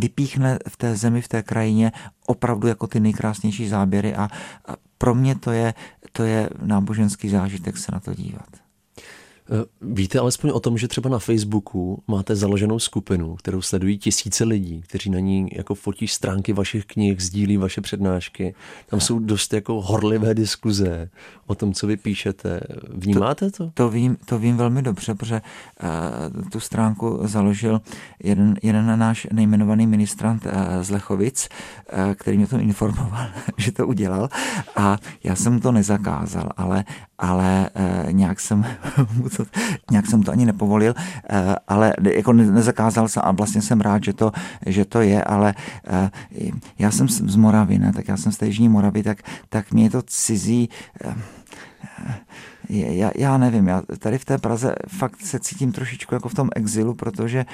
[0.00, 1.92] vypíchne v té zemi, v té krajině
[2.26, 4.28] opravdu jako ty nejkrásnější záběry a,
[4.98, 5.74] pro mě to je,
[6.12, 8.65] to je náboženský zážitek se na to dívat.
[9.50, 14.44] Eh, víte alespoň o tom, že třeba na Facebooku máte založenou skupinu, kterou sledují tisíce
[14.44, 18.54] lidí, kteří na ní jako fotí stránky vašich knih, sdílí vaše přednášky.
[18.86, 21.10] Tam jsou dost jako horlivé diskuze
[21.46, 22.60] o tom, co vy píšete.
[22.88, 23.64] Vnímáte to?
[23.64, 25.42] To, to, vím, to vím velmi dobře, protože
[26.34, 27.80] uh, tu stránku založil
[28.22, 31.48] jeden, jeden náš nejmenovaný ministrant uh, z Lechovic,
[31.92, 34.28] uh, který mě to informoval, že to udělal
[34.76, 36.84] a já jsem to nezakázal, ale,
[37.18, 37.70] ale
[38.06, 38.66] uh, nějak jsem
[39.16, 39.44] mu to,
[39.90, 44.12] nějak jsem to ani nepovolil, eh, ale jako nezakázal jsem a vlastně jsem rád, že
[44.12, 44.32] to,
[44.66, 45.54] že to je, ale
[45.86, 46.10] eh,
[46.78, 49.18] já jsem z Moravy, ne, tak já jsem z té Jižní Moravy, tak,
[49.48, 50.68] tak mě je to cizí
[51.04, 51.14] eh,
[52.68, 56.48] já, já nevím, já tady v té Praze fakt se cítím trošičku jako v tom
[56.54, 57.46] exilu, protože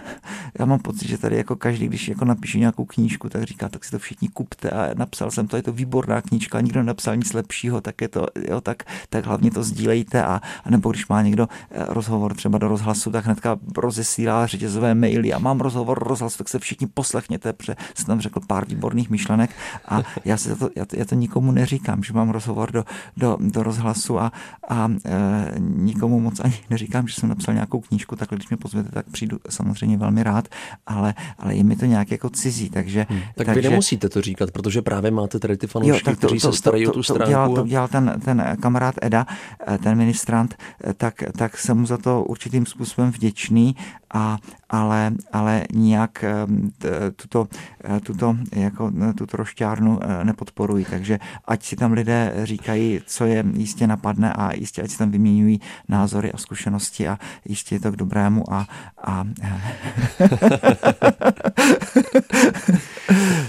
[0.58, 3.84] já mám pocit, že tady jako každý, když jako napíše nějakou knížku, tak říká, tak
[3.84, 4.70] si to všichni kupte.
[4.70, 8.26] A napsal jsem to, je to výborná knížka, nikdo napsal nic lepšího, tak je to,
[8.48, 10.24] jo, tak, tak hlavně to sdílejte.
[10.24, 14.94] A, a nebo když má někdo eh, rozhovor třeba do rozhlasu, tak hnedka rozesílá řetězové
[14.94, 15.32] maily.
[15.32, 19.10] A mám rozhovor do rozhlasu, tak se všichni poslechněte, protože jsem tam řekl pár výborných
[19.10, 19.50] myšlenek.
[19.88, 22.84] A já, si to, já, to, já to nikomu neříkám, že mám rozhovor do,
[23.16, 24.32] do, do rozhlasu a,
[24.68, 28.90] a e, nikomu moc ani neříkám, že jsem napsal nějakou knížku, tak když mě pozvete,
[28.90, 30.48] tak přijdu samozřejmě velmi rád,
[30.86, 33.06] ale, ale je mi to nějak jako cizí, takže...
[33.08, 33.20] Hmm.
[33.34, 36.84] Tak takže, vy nemusíte to říkat, protože právě máte tady ty fanoušky, kteří se starají
[36.84, 37.24] to, o tu stránku.
[37.24, 39.26] To udělal, to udělal ten, ten kamarád Eda,
[39.68, 43.76] eh, ten ministrant, eh, tak, tak jsem mu za to určitým způsobem vděčný,
[44.14, 44.38] a,
[44.70, 46.70] ale, ale nijak ehm,
[47.16, 47.48] tuto,
[47.84, 50.84] eh, tuto, jako, tuto rošťárnu nepodporuji.
[50.84, 55.10] Takže ať si tam lidé říkají, co je jistě napadne a jistě ať si tam
[55.10, 58.66] vyměňují názory a zkušenosti a jistě je to k dobrému a,
[59.04, 59.24] a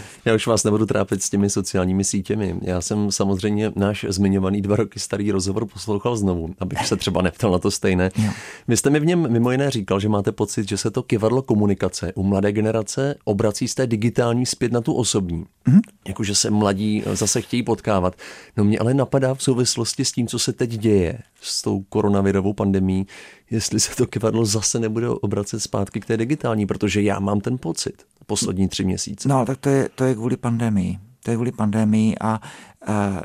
[0.26, 2.56] Já už vás nebudu trápit s těmi sociálními sítěmi.
[2.62, 7.52] Já jsem samozřejmě náš zmiňovaný dva roky starý rozhovor poslouchal znovu, abych se třeba neptal
[7.52, 8.12] na to stejné.
[8.18, 8.32] Jo.
[8.68, 11.42] Vy jste mi v něm mimo jiné říkal, že máte pocit, že se to kivadlo
[11.42, 15.46] komunikace u mladé generace obrací z té digitální zpět na tu osobní.
[15.68, 15.82] Mm-hmm.
[16.08, 18.16] Jakože se mladí zase chtějí potkávat.
[18.58, 22.54] No mě ale napadá v souvislosti s tím, co se teď děje s tou koronavirovou
[22.54, 23.08] pandemí,
[23.52, 27.58] jestli se to kivadlo zase nebude obracet zpátky k té digitální, protože já mám ten
[27.58, 29.30] pocit poslední tři měsíce.
[29.30, 31.00] No, tak to je, to je kvůli pandemii.
[31.24, 32.40] To je kvůli pandemii a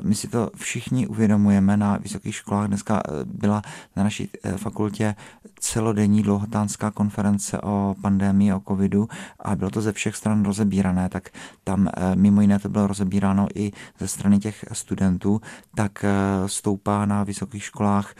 [0.02, 2.68] my si to všichni uvědomujeme na vysokých školách.
[2.68, 3.62] Dneska eh, byla
[3.96, 5.14] na naší eh, fakultě
[5.60, 9.08] celodenní dlouhotánská konference o pandemii, o covidu
[9.40, 11.28] a bylo to ze všech stran rozebírané, tak
[11.64, 15.40] tam mimo jiné to bylo rozebíráno i ze strany těch studentů,
[15.74, 16.04] tak
[16.46, 18.14] stoupá na vysokých školách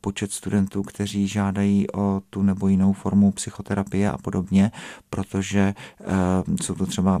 [0.00, 4.70] počet studentů, kteří žádají o tu nebo jinou formu psychoterapie a podobně,
[5.10, 5.74] protože
[6.62, 7.20] jsou to třeba,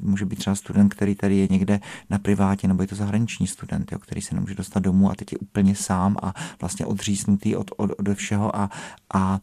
[0.00, 1.80] může být třeba student, který tady je někde
[2.10, 5.14] na privátě nebo je to zahraniční zahraniční student, jo, který se nemůže dostat domů a
[5.14, 8.70] teď je úplně sám a vlastně odříznutý od, od, od všeho a,
[9.14, 9.40] a, a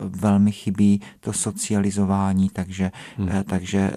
[0.00, 3.28] velmi chybí to socializování, takže, hmm.
[3.28, 3.90] a, takže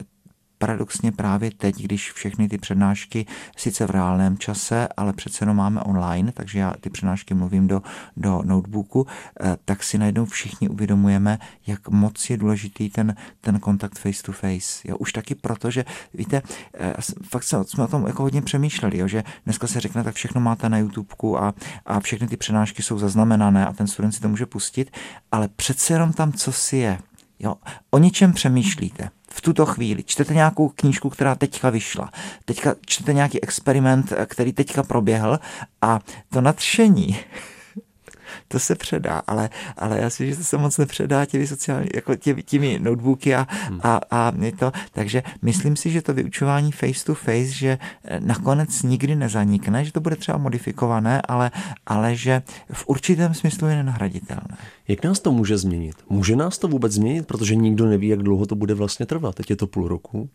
[0.57, 3.25] paradoxně právě teď, když všechny ty přednášky
[3.57, 7.81] sice v reálném čase, ale přece jenom máme online, takže já ty přednášky mluvím do,
[8.17, 9.07] do notebooku,
[9.41, 14.31] eh, tak si najednou všichni uvědomujeme, jak moc je důležitý ten, ten kontakt face to
[14.31, 14.87] face.
[14.87, 16.41] Jo, už taky proto, že víte,
[16.73, 16.93] eh,
[17.29, 20.69] fakt jsme o tom jako hodně přemýšleli, jo, že dneska se řekne, tak všechno máte
[20.69, 21.53] na YouTubeku a,
[21.85, 24.91] a všechny ty přednášky jsou zaznamenané a ten student si to může pustit,
[25.31, 26.99] ale přece jenom tam co si je.
[27.39, 27.55] Jo,
[27.91, 30.03] o ničem přemýšlíte v tuto chvíli.
[30.03, 32.11] Čtete nějakou knížku, která teďka vyšla.
[32.45, 35.39] Teďka čtete nějaký experiment, který teďka proběhl
[35.81, 35.99] a
[36.33, 37.19] to nadšení
[38.47, 42.15] to se předá, ale, ale já si, že to se moc nepředá těmi sociální, jako
[42.15, 43.79] těmi, těmi notebooky a, hmm.
[43.83, 48.83] a, a to, takže myslím si, že to vyučování face to face, že eh, nakonec
[48.83, 51.51] nikdy nezanikne, že to bude třeba modifikované, ale,
[51.85, 52.41] ale že
[52.73, 54.57] v určitém smyslu je nenahraditelné.
[54.87, 55.95] Jak nás to může změnit?
[56.09, 59.35] Může nás to vůbec změnit, protože nikdo neví, jak dlouho to bude vlastně trvat.
[59.35, 60.29] Teď je to půl roku,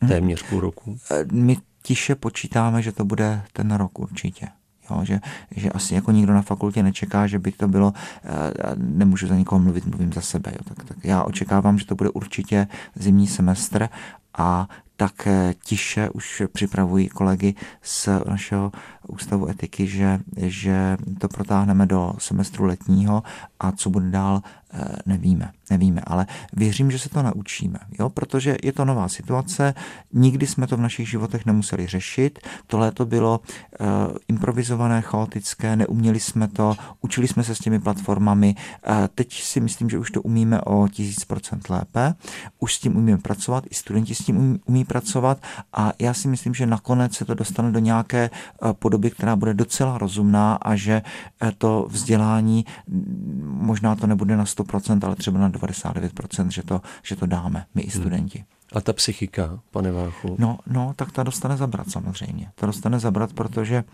[0.00, 0.08] hmm.
[0.08, 0.98] téměř půl roku.
[1.10, 4.48] Eh, my tiše počítáme, že to bude ten rok určitě.
[4.90, 5.20] Jo, že,
[5.56, 7.92] že asi jako nikdo na fakultě nečeká, že by to bylo,
[8.24, 8.30] eh,
[8.76, 10.52] nemůžu za nikoho mluvit, mluvím za sebe.
[10.52, 13.88] Jo, tak, tak já očekávám, že to bude určitě zimní semestr
[14.38, 15.28] a tak
[15.64, 18.72] tiše už připravují kolegy z našeho
[19.08, 23.22] ústavu etiky, že, že to protáhneme do semestru letního
[23.60, 24.42] a co bude dál,
[24.72, 25.50] eh, nevíme.
[25.70, 28.10] Nevíme, ale věřím, že se to naučíme, jo?
[28.10, 29.74] protože je to nová situace,
[30.12, 32.38] nikdy jsme to v našich životech nemuseli řešit,
[32.94, 33.86] to bylo uh,
[34.28, 38.54] improvizované, chaotické, neuměli jsme to, učili jsme se s těmi platformami,
[38.88, 42.14] uh, teď si myslím, že už to umíme o tisíc procent lépe,
[42.58, 45.38] už s tím umíme pracovat, i studenti s tím umí, umí pracovat
[45.72, 49.54] a já si myslím, že nakonec se to dostane do nějaké uh, podoby, která bude
[49.54, 51.02] docela rozumná a že
[51.58, 52.64] to vzdělání,
[53.42, 57.82] možná to nebude na 100%, ale třeba na 99%, že to, že to dáme, my
[57.82, 58.00] i hmm.
[58.00, 58.38] studenti.
[58.38, 58.46] Hmm.
[58.72, 60.36] A ta psychika, pane Váchu?
[60.38, 62.50] No, no, tak ta dostane zabrat samozřejmě.
[62.54, 63.84] Ta dostane zabrat, protože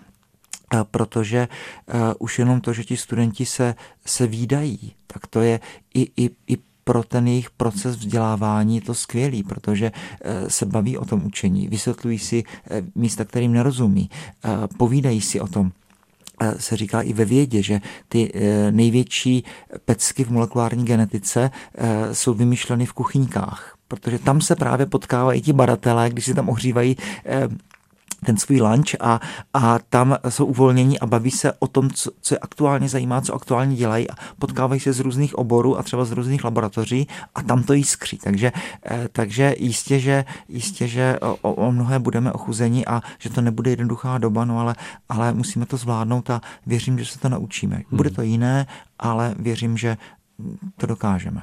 [0.90, 3.74] protože uh, už jenom to, že ti studenti se,
[4.06, 5.60] se výdají, tak to je
[5.94, 9.92] i, i, i pro ten jejich proces vzdělávání je to skvělý, protože
[10.48, 12.44] se baví o tom učení, vysvětlují si
[12.94, 14.10] místa, kterým nerozumí,
[14.78, 15.72] povídají si o tom
[16.58, 19.44] se říká i ve vědě, že ty eh, největší
[19.84, 25.52] pecky v molekulární genetice eh, jsou vymyšleny v kuchyňkách, protože tam se právě potkávají ti
[25.52, 27.48] badatelé, když si tam ohřívají eh,
[28.24, 29.20] ten svůj lunch a,
[29.54, 33.34] a tam jsou uvolnění a baví se o tom, co, co je aktuálně zajímá, co
[33.34, 37.62] aktuálně dělají a potkávají se z různých oborů a třeba z různých laboratoří a tam
[37.62, 38.18] to jiskří.
[38.18, 38.52] Takže,
[38.90, 43.70] eh, takže jistě, že, jistě, že o, o mnohé budeme ochuzeni a že to nebude
[43.70, 44.74] jednoduchá doba, no ale,
[45.08, 47.82] ale musíme to zvládnout a věřím, že se to naučíme.
[47.90, 48.16] Bude hmm.
[48.16, 48.66] to jiné,
[48.98, 49.96] ale věřím, že
[50.76, 51.42] to dokážeme.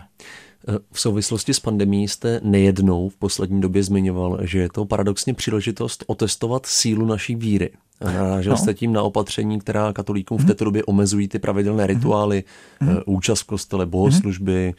[0.91, 6.03] V souvislosti s pandemí jste nejednou v poslední době zmiňoval, že je to paradoxně příležitost
[6.07, 7.69] otestovat sílu naší víry.
[8.01, 8.57] Narážel no.
[8.57, 10.47] jste tím na opatření, která katolíkům v mhm.
[10.47, 12.43] této době omezují ty pravidelné rituály,
[12.81, 12.89] mm.
[13.05, 14.73] účast v kostele, bohoslužby,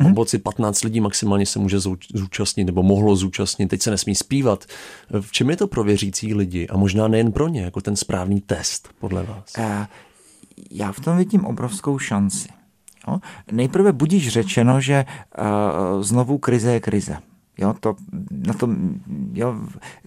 [0.00, 0.06] mm.
[0.06, 1.78] pomoci 15 lidí maximálně se může
[2.14, 4.64] zúčastnit nebo mohlo zúčastnit, teď se nesmí zpívat.
[5.20, 8.40] V čem je to pro věřící lidi a možná nejen pro ně, jako ten správný
[8.40, 9.52] test podle vás?
[9.58, 9.64] Uh,
[10.70, 12.48] já v tom vidím obrovskou šanci.
[13.08, 13.20] Jo?
[13.52, 17.16] Nejprve budíš řečeno, že uh, znovu krize je krize.
[17.58, 17.96] Jo, to,
[18.46, 18.68] na to,
[19.32, 19.56] jo,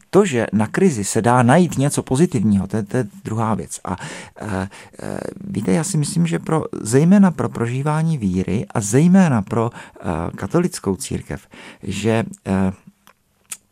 [0.10, 3.80] to, že na krizi se dá najít něco pozitivního, to je, to je druhá věc.
[3.84, 3.96] A
[4.42, 4.70] e,
[5.04, 10.38] e, víte, já si myslím, že pro, zejména pro prožívání víry a zejména pro e,
[10.38, 11.48] katolickou církev,
[11.84, 12.26] že e,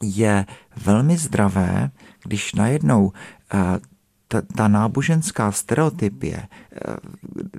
[0.03, 0.45] je
[0.85, 1.91] velmi zdravé,
[2.23, 3.11] když najednou
[3.53, 3.79] e,
[4.27, 6.95] ta, ta náboženská stereotypie, eh,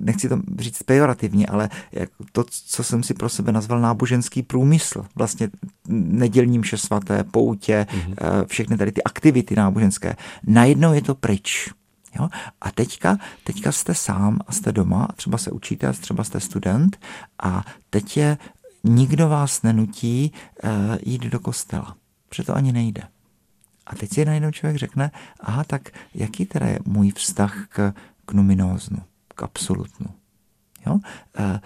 [0.01, 1.69] nechci to říct pejorativně, ale
[2.33, 5.49] to, co jsem si pro sebe nazval náboženský průmysl, vlastně
[5.89, 8.47] nedělním vše svaté, poutě, mm-hmm.
[8.47, 11.71] všechny tady ty aktivity náboženské, najednou je to pryč.
[12.19, 12.29] Jo?
[12.61, 16.99] A teďka, teďka jste sám a jste doma, třeba se učíte, třeba jste student
[17.43, 18.39] a teď je,
[18.85, 20.33] nikdo vás nenutí
[20.65, 20.71] uh,
[21.03, 21.97] jít do kostela,
[22.29, 23.03] protože to ani nejde.
[23.87, 27.95] A teď si najednou člověk řekne, aha, tak jaký teda je můj vztah k,
[28.27, 30.07] k numinóznu, k absolutnu?
[30.87, 30.99] Jo?
[31.39, 31.61] E, e,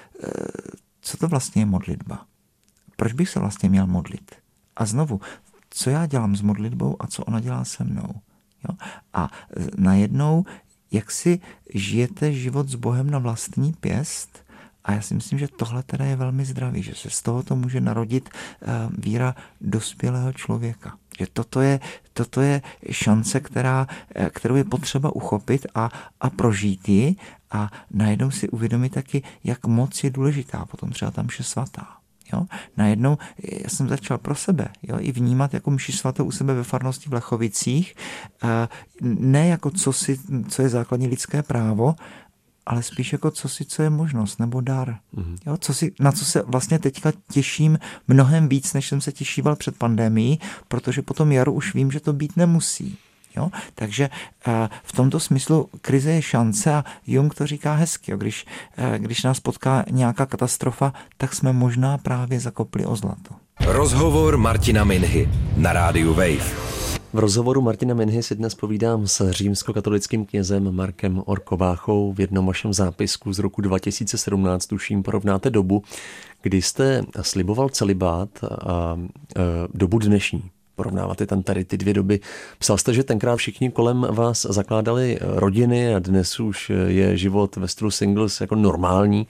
[1.01, 2.27] co to vlastně je modlitba?
[2.97, 4.35] Proč bych se vlastně měl modlit?
[4.77, 5.21] A znovu,
[5.71, 8.15] co já dělám s modlitbou a co ona dělá se mnou?
[8.69, 8.77] Jo?
[9.13, 9.31] A
[9.77, 10.45] najednou,
[10.91, 11.41] jak si
[11.75, 14.40] žijete život s Bohem na vlastní pěst,
[14.85, 17.57] a já si myslím, že tohle teda je velmi zdravý, že se z toho to
[17.57, 20.97] může narodit uh, víra dospělého člověka.
[21.19, 21.81] Že toto je,
[22.13, 25.91] toto je šance, která, eh, kterou je potřeba uchopit a,
[26.21, 27.17] a prožít ji
[27.51, 31.87] a najednou si uvědomit taky, jak moc je důležitá potom třeba tam mše svatá.
[32.33, 32.47] Jo?
[32.77, 33.19] Najednou
[33.63, 34.97] já jsem začal pro sebe jo?
[35.01, 37.95] i vnímat jako mši svatou u sebe ve farnosti v Lechovicích,
[38.43, 38.69] eh,
[39.03, 41.95] ne jako co, si, co je základní lidské právo,
[42.67, 44.99] ale spíš jako co si, co je možnost nebo dar.
[45.15, 45.37] Mm-hmm.
[45.47, 49.57] Jo, co si, na co se vlastně teďka těším mnohem víc, než jsem se těšíval
[49.57, 52.99] před pandemí, protože po tom jaru už vím, že to být nemusí.
[53.37, 53.51] Jo?
[53.75, 54.11] Takže
[54.47, 58.11] uh, v tomto smyslu krize je šance a Jung to říká hezky.
[58.11, 58.19] Jo?
[58.19, 58.47] Když,
[58.79, 63.35] uh, když nás potká nějaká katastrofa, tak jsme možná právě zakopli o zlato.
[63.61, 67.00] Rozhovor Martina Minhy na rádiu Wave.
[67.13, 72.13] V rozhovoru Martina Minhy si dnes povídám s římskokatolickým knězem Markem Orkováchou.
[72.13, 75.83] V jednom vašem zápisku z roku 2017, tuším, porovnáte dobu,
[76.43, 78.97] kdy jste sliboval celibát a
[79.37, 79.41] e,
[79.75, 80.43] dobu dnešní.
[80.75, 82.21] Porovnáváte tam tady ty dvě doby.
[82.59, 87.69] Psal jste, že tenkrát všichni kolem vás zakládali rodiny a dnes už je život ve
[87.69, 89.27] stylu singles jako normální.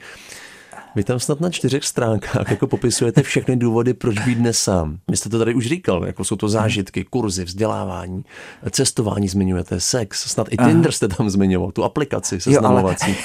[0.95, 4.99] Vy tam snad na čtyřech stránkách jako popisujete všechny důvody, proč být dnes sám.
[5.09, 8.25] Vy jste to tady už říkal, jako jsou to zážitky, kurzy, vzdělávání,
[8.71, 13.17] cestování zmiňujete, sex, snad i Tinder jste tam zmiňoval, tu aplikaci seznamovací.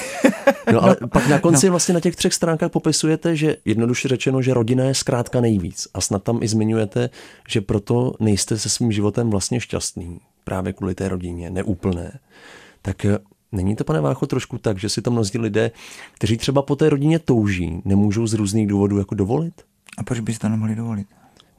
[0.71, 1.71] No ale pak na konci no.
[1.71, 5.87] vlastně na těch třech stránkách popisujete, že jednoduše řečeno, že rodina je zkrátka nejvíc.
[5.93, 7.09] A snad tam i zmiňujete,
[7.49, 10.19] že proto nejste se svým životem vlastně šťastný.
[10.43, 12.19] Právě kvůli té rodině, neúplné.
[12.81, 13.05] Tak
[13.55, 15.71] Není to, pane Vácho, trošku tak, že si to mnozí lidé,
[16.13, 19.53] kteří třeba po té rodině touží, nemůžou z různých důvodů jako dovolit?
[19.97, 21.07] A proč by si to nemohli dovolit?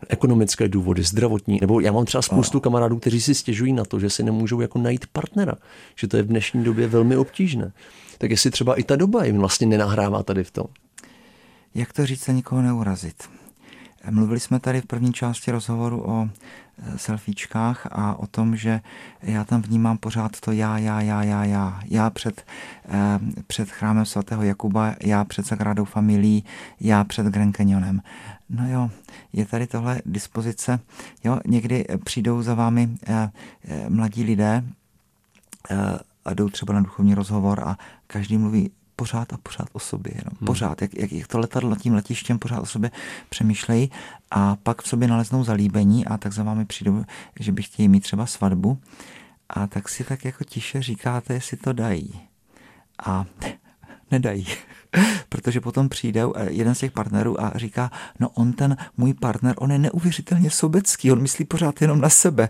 [0.09, 4.11] Ekonomické důvody, zdravotní, nebo já mám třeba spoustu kamarádů, kteří si stěžují na to, že
[4.11, 5.55] si nemůžou jako najít partnera,
[5.97, 7.73] že to je v dnešní době velmi obtížné.
[8.19, 10.67] Tak jestli třeba i ta doba jim vlastně nenahrává tady v tom.
[11.75, 13.23] Jak to říct a nikoho neurazit?
[14.11, 16.29] Mluvili jsme tady v první části rozhovoru o
[16.79, 18.81] e, selfiečkách a o tom, že
[19.23, 21.81] já tam vnímám pořád to já, já, já, já, já.
[21.85, 22.45] Já před,
[22.88, 26.45] eh, před chrámem svatého Jakuba, já před Sagrádou familií,
[26.81, 28.03] já před Grand Canyonem.
[28.51, 28.90] No jo,
[29.33, 30.81] je tady tohle dispozice.
[31.25, 33.31] Jo, někdy přijdou za vámi eh,
[33.88, 34.64] mladí lidé
[35.71, 35.77] eh,
[36.25, 40.37] a jdou třeba na duchovní rozhovor a každý mluví pořád a pořád o sobě, jenom
[40.39, 40.47] hmm.
[40.47, 42.91] pořád, jak, jak, jak to letadlo tím letištěm pořád o sobě
[43.29, 43.91] přemýšlejí
[44.31, 47.05] a pak v sobě naleznou zalíbení a tak za vámi přijdou,
[47.41, 48.79] že by chtěli mít třeba svatbu
[49.49, 52.21] a tak si tak jako tiše říkáte, jestli to dají.
[53.07, 53.25] A
[54.11, 54.47] nedají.
[55.29, 59.73] Protože potom přijde jeden z těch partnerů a říká, no on ten můj partner, on
[59.73, 62.49] je neuvěřitelně sobecký, on myslí pořád jenom na sebe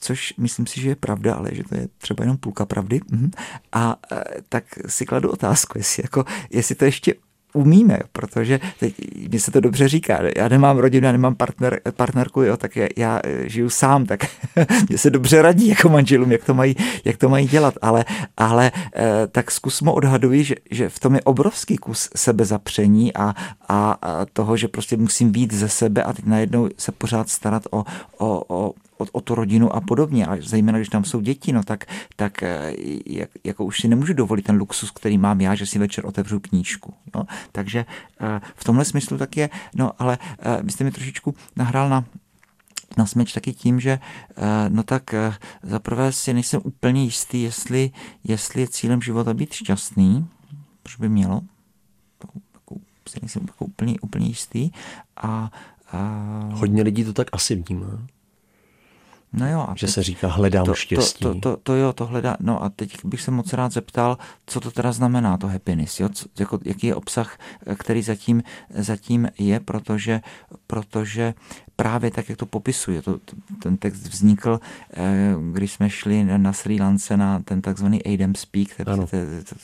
[0.00, 3.00] což myslím si, že je pravda, ale že to je třeba jenom půlka pravdy.
[3.10, 3.30] Mhm.
[3.72, 7.14] A e, tak si kladu otázku, jestli, jako, jestli to ještě
[7.54, 8.94] umíme, protože teď
[9.32, 12.88] mi se to dobře říká, já nemám rodinu, já nemám partner, partnerku, jo, tak já,
[12.96, 14.20] já žiju sám, tak
[14.88, 18.04] mě se dobře radí jako manželům, jak to mají, jak to mají dělat, ale,
[18.36, 23.34] ale eh, tak zkusmo odhaduji, že, že v tom je obrovský kus sebezapření a,
[23.68, 27.62] a, a toho, že prostě musím být ze sebe a teď najednou se pořád starat
[27.70, 27.84] o,
[28.18, 30.26] o, o, o, o tu rodinu a podobně.
[30.26, 31.84] A zejména, když tam jsou děti, no tak,
[32.16, 32.72] tak eh,
[33.06, 36.40] jak, jako už si nemůžu dovolit ten luxus, který mám já, že si večer otevřu
[36.40, 36.94] knížku.
[37.14, 37.24] No.
[37.52, 37.86] Takže
[38.20, 42.04] eh, v tomhle smyslu tak je, no ale eh, vy jste mi trošičku nahrál na
[42.96, 43.98] na smeč taky tím, že
[44.68, 45.14] no tak
[45.62, 47.90] zaprvé si nejsem úplně jistý, jestli,
[48.24, 50.26] jestli je cílem života být šťastný,
[50.82, 51.40] proč by mělo,
[53.08, 54.70] si nejsem úplně, úplně jistý
[55.16, 55.50] a,
[55.92, 56.00] a...
[56.52, 58.06] Hodně lidí to tak asi vnímá.
[59.32, 61.24] No jo, a že se říká hledám to, štěstí.
[61.24, 62.36] To, to, to, to jo, to hledá.
[62.40, 66.08] No a teď bych se moc rád zeptal, co to teda znamená, to happiness, jo?
[66.08, 67.38] Co, jako, jaký je obsah,
[67.74, 68.42] který zatím,
[68.74, 70.20] zatím je, protože,
[70.66, 71.34] protože
[71.76, 73.18] právě tak, jak to popisuje, to,
[73.62, 74.60] ten text vznikl,
[74.94, 79.06] eh, když jsme šli na Sri Lance na ten takzvaný Adam Speak, to, to, to,
[79.06, 79.54] to,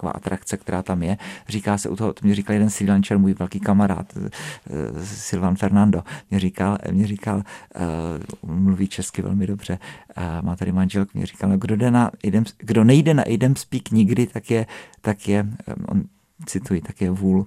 [0.00, 1.18] taková atrakce, která tam je.
[1.48, 5.56] Říká se u toho, to mě říkal jeden Sri Lančer, můj velký kamarád, eh, Silvan
[5.56, 9.78] Fernando, mě říkal, mě říkal, uh, mluví česky velmi dobře,
[10.16, 12.10] uh, má tady manželku, mě říkal, no, kdo, jde na
[12.58, 14.66] kdo nejde na Idem Speak nikdy, tak je,
[15.00, 15.46] tak je
[15.88, 16.02] on
[16.46, 17.46] cituji, tak je vůl.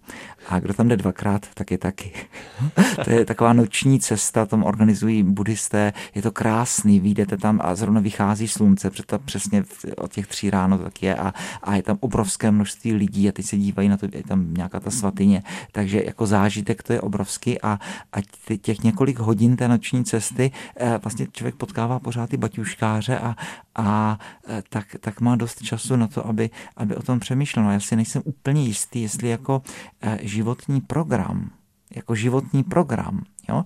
[0.49, 2.13] A kdo tam jde dvakrát, tak je taky.
[3.03, 8.01] to je taková noční cesta, tam organizují buddhisté, je to krásný, vyjdete tam a zrovna
[8.01, 9.63] vychází slunce, protože přesně
[9.97, 13.45] od těch tří ráno tak je a, a je tam obrovské množství lidí a teď
[13.45, 17.61] se dívají na to, je tam nějaká ta svatyně, takže jako zážitek to je obrovský
[17.61, 17.79] a,
[18.13, 18.17] a
[18.61, 23.35] těch několik hodin té noční cesty eh, vlastně člověk potkává pořád ty baťuškáře a,
[23.75, 27.65] a eh, tak, tak má dost času na to, aby, aby o tom přemýšlel.
[27.65, 29.61] No, já si nejsem úplně jistý, jestli jako
[30.01, 31.49] eh, životní program,
[31.95, 33.63] jako životní program, jo?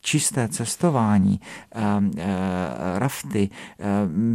[0.00, 1.40] čisté cestování,
[2.94, 3.50] rafty,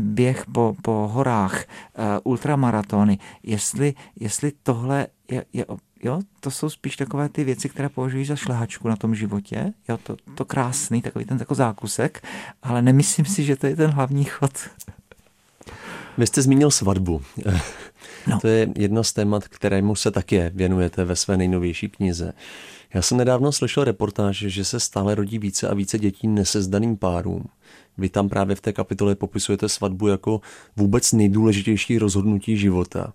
[0.01, 1.63] běh po, po horách,
[2.23, 5.65] ultramaratony, jestli, jestli tohle je, je
[6.03, 9.73] Jo, to jsou spíš takové ty věci, které považují za šlehačku na tom životě.
[9.89, 12.27] Jo, to, to krásný, takový ten jako zákusek,
[12.63, 14.69] ale nemyslím si, že to je ten hlavní chod.
[16.17, 17.21] Vy jste zmínil svatbu.
[18.27, 18.39] No.
[18.39, 22.33] To je jedno z témat, kterému se také věnujete ve své nejnovější knize.
[22.93, 27.45] Já jsem nedávno slyšel reportáž, že se stále rodí více a více dětí nesezdaným párům.
[27.97, 30.41] Vy tam právě v té kapitole popisujete svatbu jako
[30.75, 33.13] vůbec nejdůležitější rozhodnutí života.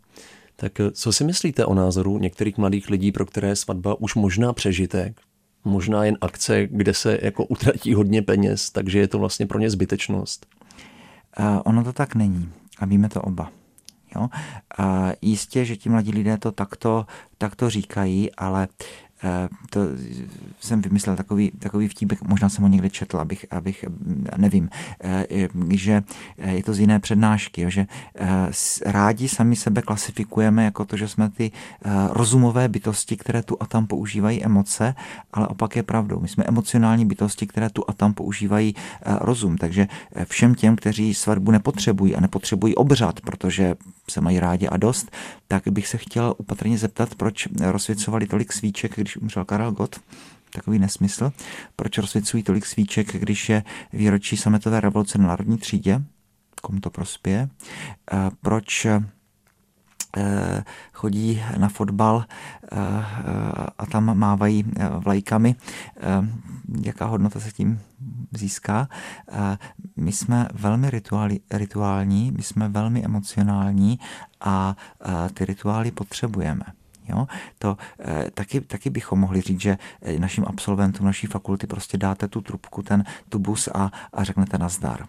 [0.57, 4.53] Tak co si myslíte o názoru některých mladých lidí, pro které je svatba už možná
[4.53, 5.21] přežitek,
[5.65, 9.71] možná jen akce, kde se jako utratí hodně peněz, takže je to vlastně pro ně
[9.71, 10.47] zbytečnost?
[11.41, 13.51] Uh, ono to tak není a víme to oba.
[14.15, 14.29] Jo?
[14.79, 17.07] A jistě, že ti mladí lidé to takto,
[17.39, 18.69] takto říkají, ale
[19.71, 19.81] to
[20.61, 23.85] jsem vymyslel takový, takový vtípek, možná jsem ho někde četl, abych, abych
[24.37, 24.71] nevím,
[25.05, 25.27] eh,
[25.71, 26.03] že
[26.37, 28.27] je to z jiné přednášky, že eh,
[28.87, 31.53] rádi sami sebe klasifikujeme jako to, že jsme ty
[32.11, 34.95] rozumové bytosti, které tu a tam používají emoce,
[35.33, 36.21] ale opak je pravdou.
[36.21, 38.75] My jsme emocionální bytosti, které tu a tam používají
[39.21, 39.57] rozum.
[39.59, 39.89] Takže
[40.25, 43.75] všem těm, kteří svatbu nepotřebují a nepotřebují obřad, protože
[44.11, 45.11] se mají rádi a dost,
[45.49, 50.01] tak bych se chtěl upatrně zeptat, proč rozsvěcovali tolik svíček, když umřel Karel Gott,
[50.53, 51.33] takový nesmysl.
[51.77, 56.03] Proč rozsvěcují tolik svíček, když je výročí sametové revoluce na národní třídě?
[56.63, 57.49] Komu to prospěje?
[58.41, 58.87] Proč
[60.93, 62.77] chodí na fotbal eh,
[63.79, 65.55] a tam mávají eh, vlajkami,
[66.83, 67.81] jaká hodnota se tím
[68.33, 68.89] získá.
[69.97, 73.99] My jsme velmi rituáli, rituální, my jsme velmi emocionální
[74.41, 74.77] a
[75.35, 76.65] ty rituály potřebujeme.
[77.09, 77.27] Jo?
[77.59, 82.29] To e, taky, taky bychom mohli říct, že eh, našim absolventům naší fakulty prostě dáte
[82.29, 85.07] tu trubku, ten tubus a, a řeknete nazdar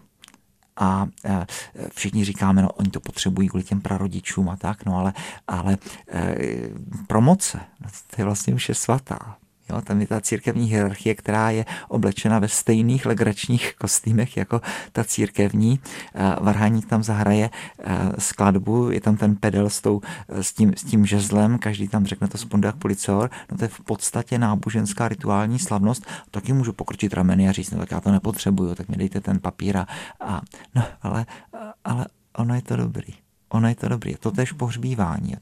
[0.80, 1.46] a e,
[1.94, 5.12] všichni říkáme, no oni to potřebují kvůli těm prarodičům a tak, no ale,
[5.48, 5.78] ale
[6.12, 6.36] e,
[7.06, 9.36] promoce, no, to je vlastně už je svatá.
[9.70, 14.60] Jo, tam je ta církevní hierarchie, která je oblečena ve stejných legračních kostýmech jako
[14.92, 15.80] ta církevní.
[16.40, 17.50] Varhaník tam zahraje
[18.18, 22.28] skladbu, je tam ten pedel s, tou, s, tím, s tím žezlem, každý tam řekne
[22.28, 23.30] to spondák policor.
[23.50, 26.06] No to je v podstatě náboženská rituální slavnost.
[26.30, 29.40] Taky můžu pokročit rameny a říct, no tak já to nepotřebuju, tak mi dejte ten
[29.40, 29.86] papír a,
[30.20, 30.40] a
[30.74, 31.26] no, ale,
[31.84, 32.06] ale
[32.36, 34.12] ono je to dobrý ono je to dobré.
[34.20, 35.34] To tež pohřbívání,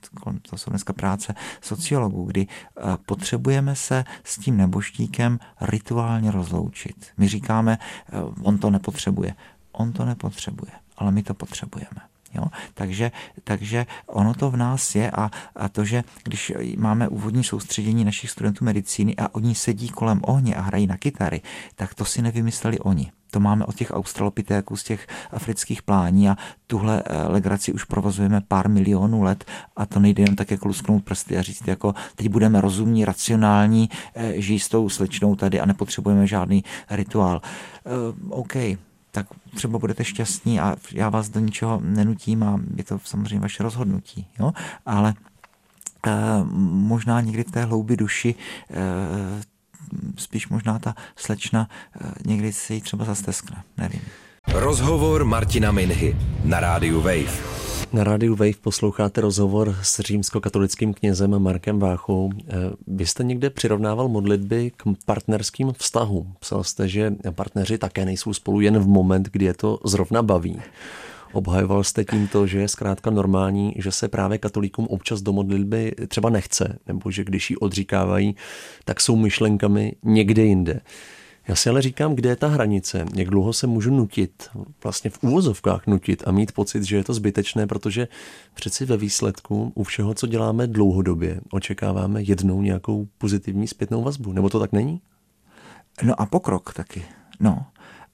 [0.51, 7.07] to jsou dneska práce sociologů, kdy eh, potřebujeme se s tím neboštíkem rituálně rozloučit.
[7.17, 9.35] My říkáme, eh, on to nepotřebuje.
[9.73, 12.08] On to nepotřebuje, ale my to potřebujeme.
[12.35, 12.45] Jo?
[12.75, 13.13] Takže,
[13.45, 18.31] takže ono to v nás je a, a to, že když máme úvodní soustředění našich
[18.31, 21.41] studentů medicíny a oni sedí kolem ohně a hrají na kytary,
[21.75, 23.13] tak to si nevymysleli oni.
[23.31, 26.37] To máme od těch australopitéků z těch afrických plání a
[26.67, 29.45] tuhle eh, legraci už provozujeme pár milionů let
[29.77, 33.91] a to nejde jen tak jako lusknout prsty a říct jako teď budeme rozumní, racionální,
[34.15, 37.41] eh, žijí s tou slečnou tady a nepotřebujeme žádný rituál.
[37.85, 38.55] Uh, OK,
[39.19, 43.63] tak třeba budete šťastní a já vás do ničeho nenutím a je to samozřejmě vaše
[43.63, 44.27] rozhodnutí.
[44.39, 44.53] Jo?
[44.87, 45.15] Ale
[46.07, 46.11] e,
[46.71, 48.35] možná někdy v té hloubi duši
[48.71, 48.75] e,
[50.17, 51.69] spíš možná ta slečna
[52.01, 54.01] e, někdy se jí třeba zasteskne, nevím.
[54.49, 57.58] Rozhovor Martina Minhy na rádiu Wave.
[57.93, 62.31] Na rádiu Wave posloucháte rozhovor s římskokatolickým knězem Markem Váchou.
[62.39, 62.55] Eh,
[62.87, 66.35] vy jste někde přirovnával modlitby k partnerským vztahům.
[66.41, 70.61] Psal jste, že partneři také nejsou spolu jen v moment, kdy je to zrovna baví.
[71.33, 75.95] Obhajoval jste tím to, že je zkrátka normální, že se právě katolíkům občas do modlitby
[76.09, 78.37] třeba nechce, nebo že když ji odříkávají,
[78.85, 80.81] tak jsou myšlenkami někde jinde.
[81.49, 84.49] Já si ale říkám, kde je ta hranice, jak dlouho se můžu nutit,
[84.83, 88.09] vlastně v úvozovkách nutit a mít pocit, že je to zbytečné, protože
[88.55, 94.33] přeci ve výsledku u všeho, co děláme dlouhodobě, očekáváme jednou nějakou pozitivní zpětnou vazbu.
[94.33, 95.01] Nebo to tak není?
[96.03, 97.03] No a pokrok taky.
[97.41, 97.67] No,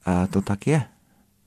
[0.05, 0.83] a to tak je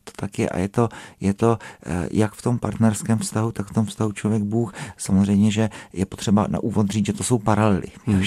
[0.08, 0.90] to tak je a je to,
[1.20, 4.74] je to eh, jak v tom partnerském vztahu, tak v tom vztahu člověk-Bůh.
[4.98, 7.88] Samozřejmě, že je potřeba na úvod říct, že to jsou paralely.
[8.06, 8.24] Hmm.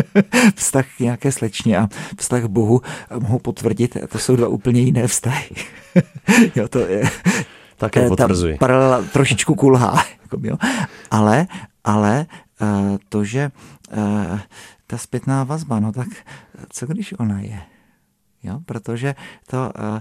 [0.54, 4.80] vztah k nějaké slečně a vztah k Bohu eh, mohu potvrdit, to jsou dva úplně
[4.80, 5.50] jiné vztahy.
[6.56, 7.02] jo, to je,
[7.76, 8.56] také potvrzuji.
[8.58, 10.04] paralela trošičku kulhá.
[10.22, 10.56] Jako, jo.
[11.10, 11.46] Ale,
[11.84, 12.26] ale
[12.60, 13.50] eh, to, že
[14.86, 16.08] ta zpětná vazba, no tak
[16.68, 17.60] co když ona je?
[18.42, 18.60] Jo?
[18.66, 19.14] Protože
[19.46, 19.98] to, uh,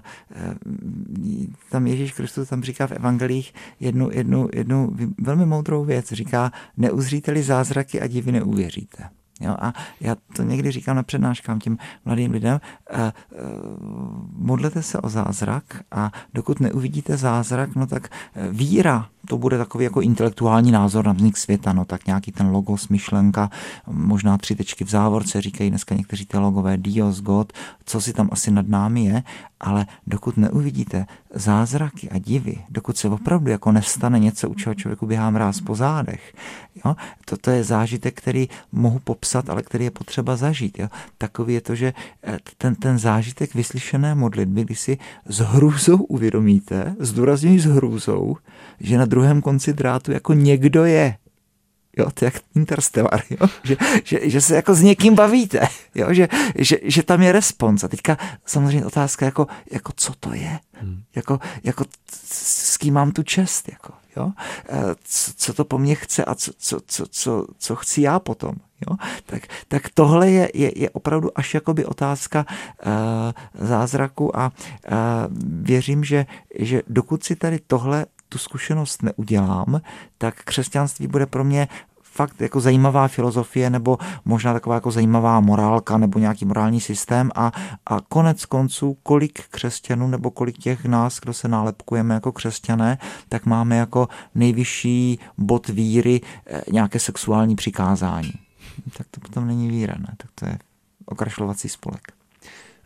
[1.70, 6.12] tam Ježíš Kristus tam říká v evangelích jednu, jednu, jednu velmi moudrou věc.
[6.12, 9.10] Říká, neuzříte-li zázraky a divy neuvěříte.
[9.40, 12.60] Jo, a já to někdy říkám na přednáškám těm mladým lidem,
[12.94, 13.12] uh, uh,
[14.34, 18.10] modlete se o zázrak a dokud neuvidíte zázrak, no tak
[18.52, 22.88] víra, to bude takový jako intelektuální názor na vznik světa, no tak nějaký ten logos,
[22.88, 23.50] myšlenka,
[23.88, 27.54] možná tři tečky v závorce, říkají dneska někteří teologové, Dios, God,
[27.86, 29.24] co si tam asi nad námi je,
[29.60, 35.05] ale dokud neuvidíte zázraky a divy, dokud se opravdu jako nestane něco, u čeho člověku
[35.05, 36.34] běhá mráz po zádech,
[36.86, 36.95] jo,
[37.26, 40.80] toto je zážitek, který mohu popsat, ale který je potřeba zažít.
[40.80, 40.88] Jo.
[41.18, 41.93] Takový je to, že
[42.24, 48.38] eh, ten, ten zážitek vyslyšené modlitby, kdy si s hrůzou uvědomíte, zdůrazňuji s hrůzou,
[48.80, 51.16] že na druhém konci drátu jako někdo je.
[51.98, 53.48] Jo, to je jak Interstellar, jo?
[53.64, 56.14] Že, že, že, se jako s někým bavíte, jo?
[56.14, 57.84] Že, že, že tam je respons.
[57.84, 60.60] A teďka samozřejmě otázka, jako, jako co to je?
[60.74, 61.04] Hmm.
[61.16, 61.86] Jako, jako
[62.34, 63.70] s kým mám tu čest?
[63.70, 64.32] Jako, jo?
[64.70, 68.20] E, co, co to po mně chce a co, co, co, co, co chci já
[68.20, 68.56] potom?
[68.90, 68.98] Jo?
[69.26, 72.46] Tak, tak tohle je, je, je opravdu až jakoby otázka
[72.86, 74.96] uh, zázraku a uh,
[75.62, 76.26] věřím, že,
[76.60, 79.82] že dokud si tady tohle tu zkušenost neudělám,
[80.18, 81.68] tak křesťanství bude pro mě
[82.20, 87.52] fakt jako zajímavá filozofie nebo možná taková jako zajímavá morálka nebo nějaký morální systém a,
[87.86, 92.98] a konec konců, kolik křesťanů nebo kolik těch nás, kdo se nálepkujeme jako křesťané,
[93.30, 98.34] tak máme jako nejvyšší bod víry eh, nějaké sexuální přikázání.
[98.98, 100.14] Tak to potom není víra, ne?
[100.18, 100.60] Tak to je
[101.06, 102.19] okrašlovací spolek.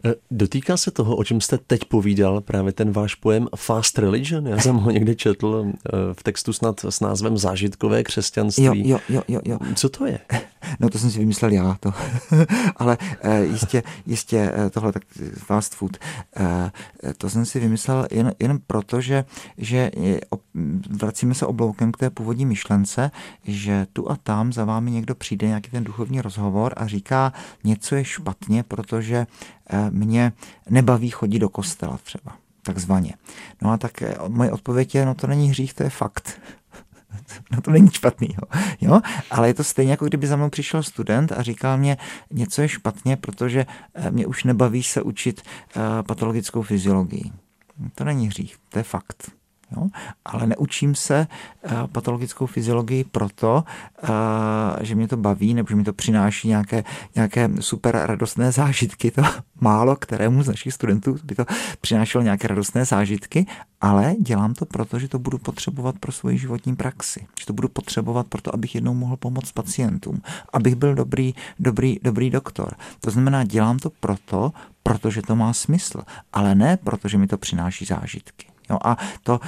[0.06, 4.48] E, dotýká se toho, o čem jste teď povídal, právě ten váš pojem fast religion?
[4.48, 5.74] Já jsem ho někde četl e,
[6.14, 8.66] v textu snad s názvem Zážitkové křesťanství.
[8.66, 9.60] Jo, jo, jo, jo, jo.
[9.76, 10.20] Co to je?
[10.80, 11.94] No to jsem si vymyslel já, to.
[12.76, 15.04] ale e, jistě, jistě tohle tak
[15.38, 15.98] fast food.
[17.18, 19.26] To jsem si vymyslel jen, jen proto, že,
[19.58, 19.92] že
[20.90, 23.12] vracíme se obloukem k té původní myšlence,
[23.44, 27.34] že tu a tam za vámi někdo přijde nějaký ten duchovní rozhovor a říká,
[27.64, 29.28] něco je špatně, protože
[29.70, 30.34] Eh, mě
[30.70, 33.14] nebaví chodit do kostela třeba, takzvaně.
[33.62, 36.42] No a tak eh, moje odpověď je, no to není hřích, to je fakt.
[37.52, 38.30] No to není špatný,
[38.82, 39.02] jo.
[39.32, 41.98] Ale je to stejně, jako kdyby za mnou přišel student a říkal mě,
[42.32, 45.42] něco je špatně, protože eh, mě už nebaví se učit
[46.08, 47.32] patologickou fyziologii.
[47.96, 49.32] To není hřích, to je fakt.
[49.78, 49.88] Jo?
[50.26, 51.28] Ale neučím se
[51.64, 53.64] uh, patologickou fyziologii proto,
[54.04, 54.10] uh,
[54.82, 56.84] že mě to baví nebo že mi to přináší nějaké,
[57.16, 59.12] nějaké super radostné zážitky.
[59.12, 59.22] To
[59.60, 61.46] málo kterému z našich studentů by to
[61.82, 63.46] přinášelo nějaké radostné zážitky,
[63.82, 67.28] ale dělám to proto, že to budu potřebovat pro svoji životní praxi.
[67.40, 70.22] Že to budu potřebovat proto, abych jednou mohl pomoct pacientům,
[70.54, 72.76] abych byl dobrý, dobrý, dobrý doktor.
[73.00, 74.52] To znamená, dělám to proto,
[74.84, 76.02] protože to má smysl,
[76.34, 78.53] ale ne proto, že mi to přináší zážitky.
[78.70, 79.40] Jo, a to,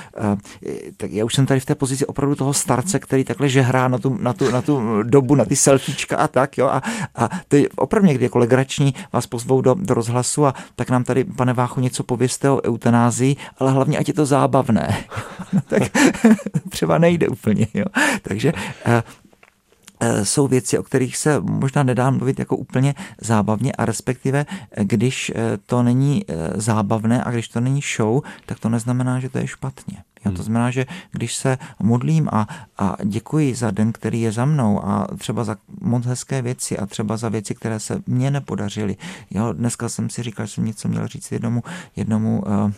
[0.97, 3.97] tak já už jsem tady v té pozici opravdu toho starce, který takhle žehrá na
[3.97, 6.81] tu, na tu, na tu dobu, na ty selfiečka a tak, jo, a,
[7.15, 11.03] a to je opravdu někdy jako legrační, vás pozvou do, do rozhlasu a tak nám
[11.03, 15.05] tady, pane Váchu, něco pověste o eutanázii, ale hlavně, ať je to zábavné.
[15.67, 15.83] tak
[16.69, 17.85] třeba nejde úplně, jo.
[18.21, 18.53] Takže
[18.85, 19.03] Eh,
[20.23, 25.31] jsou věci, o kterých se možná nedá mluvit jako úplně zábavně a respektive, eh, když
[25.35, 26.25] eh, to není
[26.55, 29.97] zábavné a když to není show, tak to neznamená, že to je špatně.
[30.25, 30.43] Jo, to hmm.
[30.45, 32.47] znamená, že když se modlím a,
[32.77, 36.85] a děkuji za den, který je za mnou a třeba za moc hezké věci a
[36.85, 38.95] třeba za věci, které se mně nepodařily.
[39.31, 41.63] Jo, dneska jsem si říkal, že jsem něco měl říct jednomu,
[41.95, 42.71] jednomu uh, uh,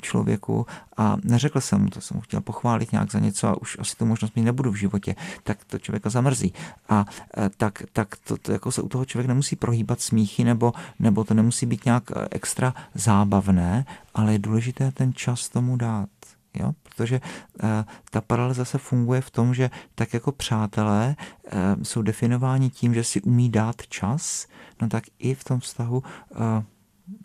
[0.00, 3.76] člověku a neřekl jsem mu, to jsem mu chtěl pochválit nějak za něco a už
[3.78, 6.52] asi tu možnost mít nebudu v životě, tak to člověka zamrzí.
[6.88, 7.04] A
[7.36, 11.24] uh, tak, tak to, to jako se u toho člověk nemusí prohýbat smíchy nebo, nebo
[11.24, 13.84] to nemusí být nějak extra zábavné,
[14.14, 16.08] ale je důležité ten čas tomu dát.
[16.54, 16.72] Jo?
[16.82, 17.20] Protože
[17.62, 17.70] uh,
[18.10, 23.04] ta paralela zase funguje v tom, že tak jako přátelé uh, jsou definováni tím, že
[23.04, 24.46] si umí dát čas,
[24.80, 26.38] no tak i v tom vztahu uh,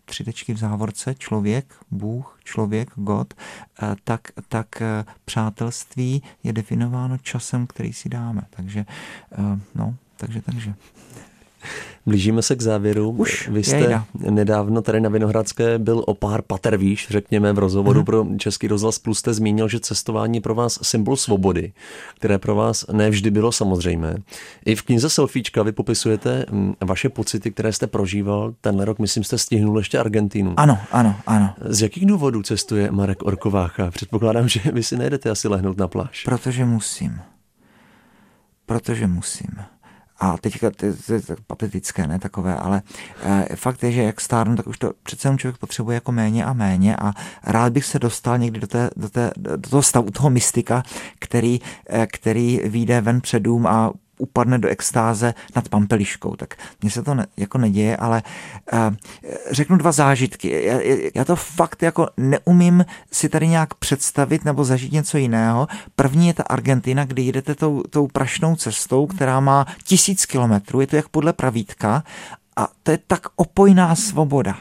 [0.06, 3.34] tři tečky v závorce, člověk, Bůh, člověk, God,
[4.04, 4.84] tak, tak
[5.26, 8.42] přátelství je definováno časem, který si dáme.
[8.50, 8.86] Takže,
[9.76, 10.74] no, takže, takže.
[12.06, 13.10] Blížíme se k závěru.
[13.10, 14.06] Už, Vy jste jejda.
[14.30, 18.06] nedávno tady na Vinohradské byl o pár pater výš, řekněme, v rozhovoru mm.
[18.06, 21.74] pro Český rozhlas Plus jste zmínil, že cestování je pro vás symbol svobody,
[22.16, 24.16] které pro vás nevždy bylo samozřejmé.
[24.66, 28.54] I v knize Selfiečka vy popisujete mm, vaše pocity, které jste prožíval.
[28.62, 30.54] Tenhle rok, myslím, jste stihnul ještě Argentínu.
[30.58, 31.54] Ano, ano, ano.
[31.66, 33.92] Z jakých důvodů cestuje Marek Orkovácha?
[33.92, 36.24] Předpokládám, že vy si nejdete asi lehnout na pláž.
[36.24, 37.20] Protože musím.
[38.66, 39.50] Protože musím.
[40.20, 42.82] A teďka to je tak patetické, ne takové, ale
[43.24, 46.46] e, fakt je, že jak stárnu, tak už to přece jenom člověk potřebuje jako méně
[46.46, 47.14] a méně a
[47.44, 50.84] rád bych se dostal někdy do, té, do, té, do toho stavu, toho mystika,
[51.20, 56.36] který, e, který vyjde ven před dům a upadne do extáze nad pampeliškou.
[56.36, 58.24] Tak mně se to ne, jako neděje, ale
[58.74, 58.80] uh,
[59.52, 60.66] řeknu dva zážitky.
[60.66, 60.80] Já,
[61.16, 65.68] já to fakt jako neumím si tady nějak představit nebo zažít něco jiného.
[65.96, 70.88] První je ta Argentina, kdy jedete tou, tou prašnou cestou, která má tisíc kilometrů, je
[70.88, 72.04] to jak podle pravítka
[72.56, 74.56] a to je tak opojná svoboda.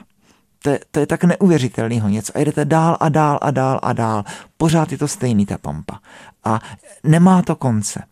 [0.66, 2.32] To je, to je tak neuvěřitelného něco.
[2.36, 4.24] A jdete dál a dál a dál a dál.
[4.56, 5.98] Pořád je to stejný ta pampa.
[6.44, 6.60] A
[7.04, 8.02] nemá to konce.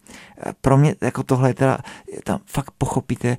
[0.61, 1.79] Pro mě jako tohle je teda,
[2.25, 3.37] tam fakt pochopíte,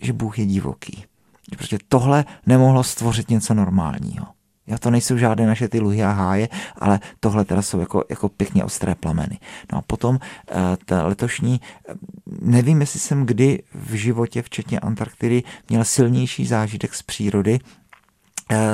[0.00, 1.04] že Bůh je divoký.
[1.50, 4.26] Že prostě tohle nemohlo stvořit něco normálního.
[4.66, 8.28] Já to nejsou žádné naše ty luhy a háje, ale tohle teda jsou jako, jako
[8.28, 9.38] pěkně ostré plameny.
[9.72, 10.18] No a potom
[10.50, 10.54] eh,
[10.84, 11.94] ta letošní, eh,
[12.40, 17.58] nevím, jestli jsem kdy v životě, včetně Antarktidy, měl silnější zážitek z přírody,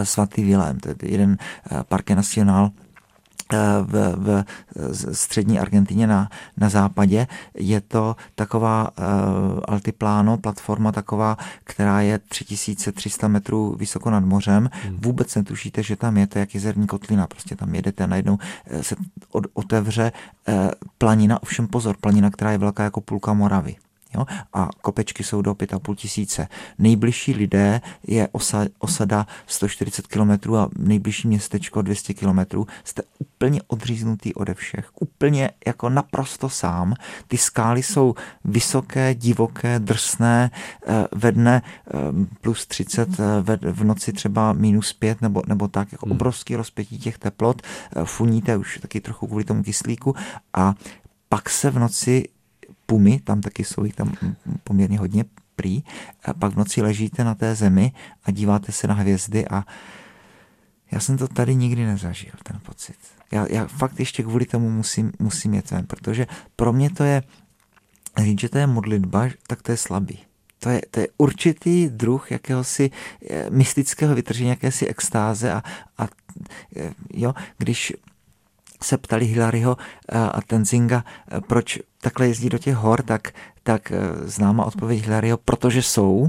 [0.03, 1.39] svatý Vilém, to je jeden
[1.71, 2.71] eh, Parque Nacional
[3.53, 4.45] eh, v, v
[5.13, 7.27] střední Argentině na, na západě.
[7.55, 9.05] Je to taková uh,
[9.69, 14.71] altipláno, platforma taková, která je 3300 metrů vysoko nad mořem.
[14.85, 14.97] Hmm.
[14.97, 17.27] Vůbec netušíte, že tam je to jak jezerní kotlina.
[17.27, 18.39] Prostě tam jedete a najednou
[18.81, 18.97] se
[19.31, 20.13] od, otevře
[20.49, 20.55] uh,
[20.99, 23.77] planina, ovšem pozor, planina, která je velká jako půlka Moravy.
[24.15, 24.27] Jo?
[24.53, 26.49] A kopečky jsou do 5,5 tisíce.
[26.79, 32.39] Nejbližší lidé je osa, osada 140 km a nejbližší městečko 200 km.
[32.85, 34.91] Jste úplně odříznutý ode všech.
[35.01, 36.95] Úplně jako naprosto sám.
[37.29, 40.51] Ty skály jsou vysoké, divoké, drsné,
[40.87, 41.91] eh, ve dne eh,
[42.41, 46.13] plus 30, eh, v noci třeba minus 5 nebo, nebo tak, jako hmm.
[46.13, 47.63] obrovský rozpětí těch teplot.
[48.05, 50.15] Funíte už taky trochu kvůli tomu kyslíku
[50.55, 50.75] a
[51.29, 52.29] pak se v noci
[52.87, 54.13] pumy, tam taky jsou jich tam
[54.65, 55.25] poměrně hodně
[55.57, 55.83] prý,
[56.25, 57.93] a pak v noci ležíte na té zemi
[58.25, 59.65] a díváte se na hvězdy a
[60.93, 62.97] já jsem to tady nikdy nezažil, ten pocit.
[63.33, 66.27] Já, já fakt ještě kvůli tomu musím, musím jet ven, protože
[66.57, 67.23] pro mě to je,
[68.19, 70.19] říct, že to je modlitba, tak to je slabý.
[70.59, 72.91] To je, to je určitý druh jakéhosi
[73.31, 75.63] eh, mystického vytržení, jakési extáze a,
[75.99, 76.09] a
[76.77, 77.93] eh, jo, když
[78.83, 79.77] se ptali Hilaryho
[80.09, 83.99] eh, a Tenzinga, eh, proč takhle jezdí do těch hor, tak, tak eh,
[84.29, 86.29] známa odpověď Hilaryho, protože jsou.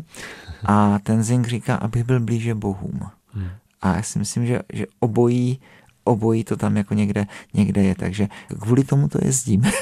[0.66, 3.00] A Tenzing říká, abych byl blíže bohům.
[3.34, 3.50] Hmm.
[3.82, 5.60] A já si myslím, že, že obojí
[6.06, 8.28] obojí to tam jako někde, někde je, takže
[8.62, 9.64] kvůli tomu to jezdím.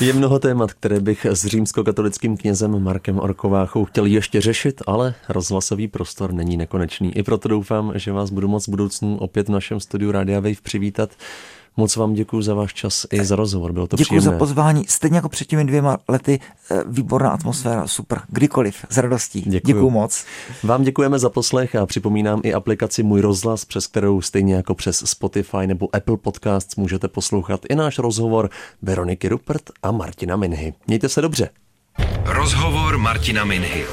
[0.00, 5.88] Je mnoho témat, které bych s římskokatolickým knězem Markem Orkováchou chtěl ještě řešit, ale rozhlasový
[5.88, 7.16] prostor není nekonečný.
[7.16, 10.62] I proto doufám, že vás budu moc v budoucnu opět v našem studiu Radia Wave
[10.62, 11.10] přivítat.
[11.78, 14.30] Moc vám děkuji za váš čas i za rozhovor, bylo to Děkuji příjemné.
[14.32, 14.84] za pozvání.
[14.88, 18.20] Stejně jako před těmi dvěma lety, eh, výborná atmosféra, super.
[18.28, 19.40] Kdykoliv, s radostí.
[19.40, 19.74] Děkuju.
[19.74, 20.24] Děkuji moc.
[20.62, 25.02] Vám děkujeme za poslech a připomínám i aplikaci Můj rozhlas, přes kterou stejně jako přes
[25.06, 28.50] Spotify nebo Apple Podcasts můžete poslouchat i náš rozhovor
[28.82, 30.74] Veroniky Rupert a Martina Minhy.
[30.86, 31.48] Mějte se dobře.
[32.24, 33.84] Rozhovor Martina Minhy.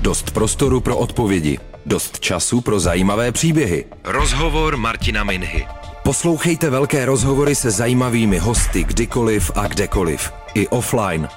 [0.00, 1.58] Dost prostoru pro odpovědi.
[1.86, 3.84] Dost času pro zajímavé příběhy.
[4.04, 5.66] Rozhovor Martina Minhy.
[6.08, 10.32] Poslouchejte velké rozhovory se zajímavými hosty kdykoliv a kdekoliv.
[10.54, 11.28] I offline.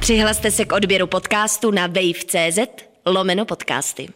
[0.00, 2.58] Přihlaste se k odběru podcastu na wave.cz
[3.06, 4.08] lomeno podcasty.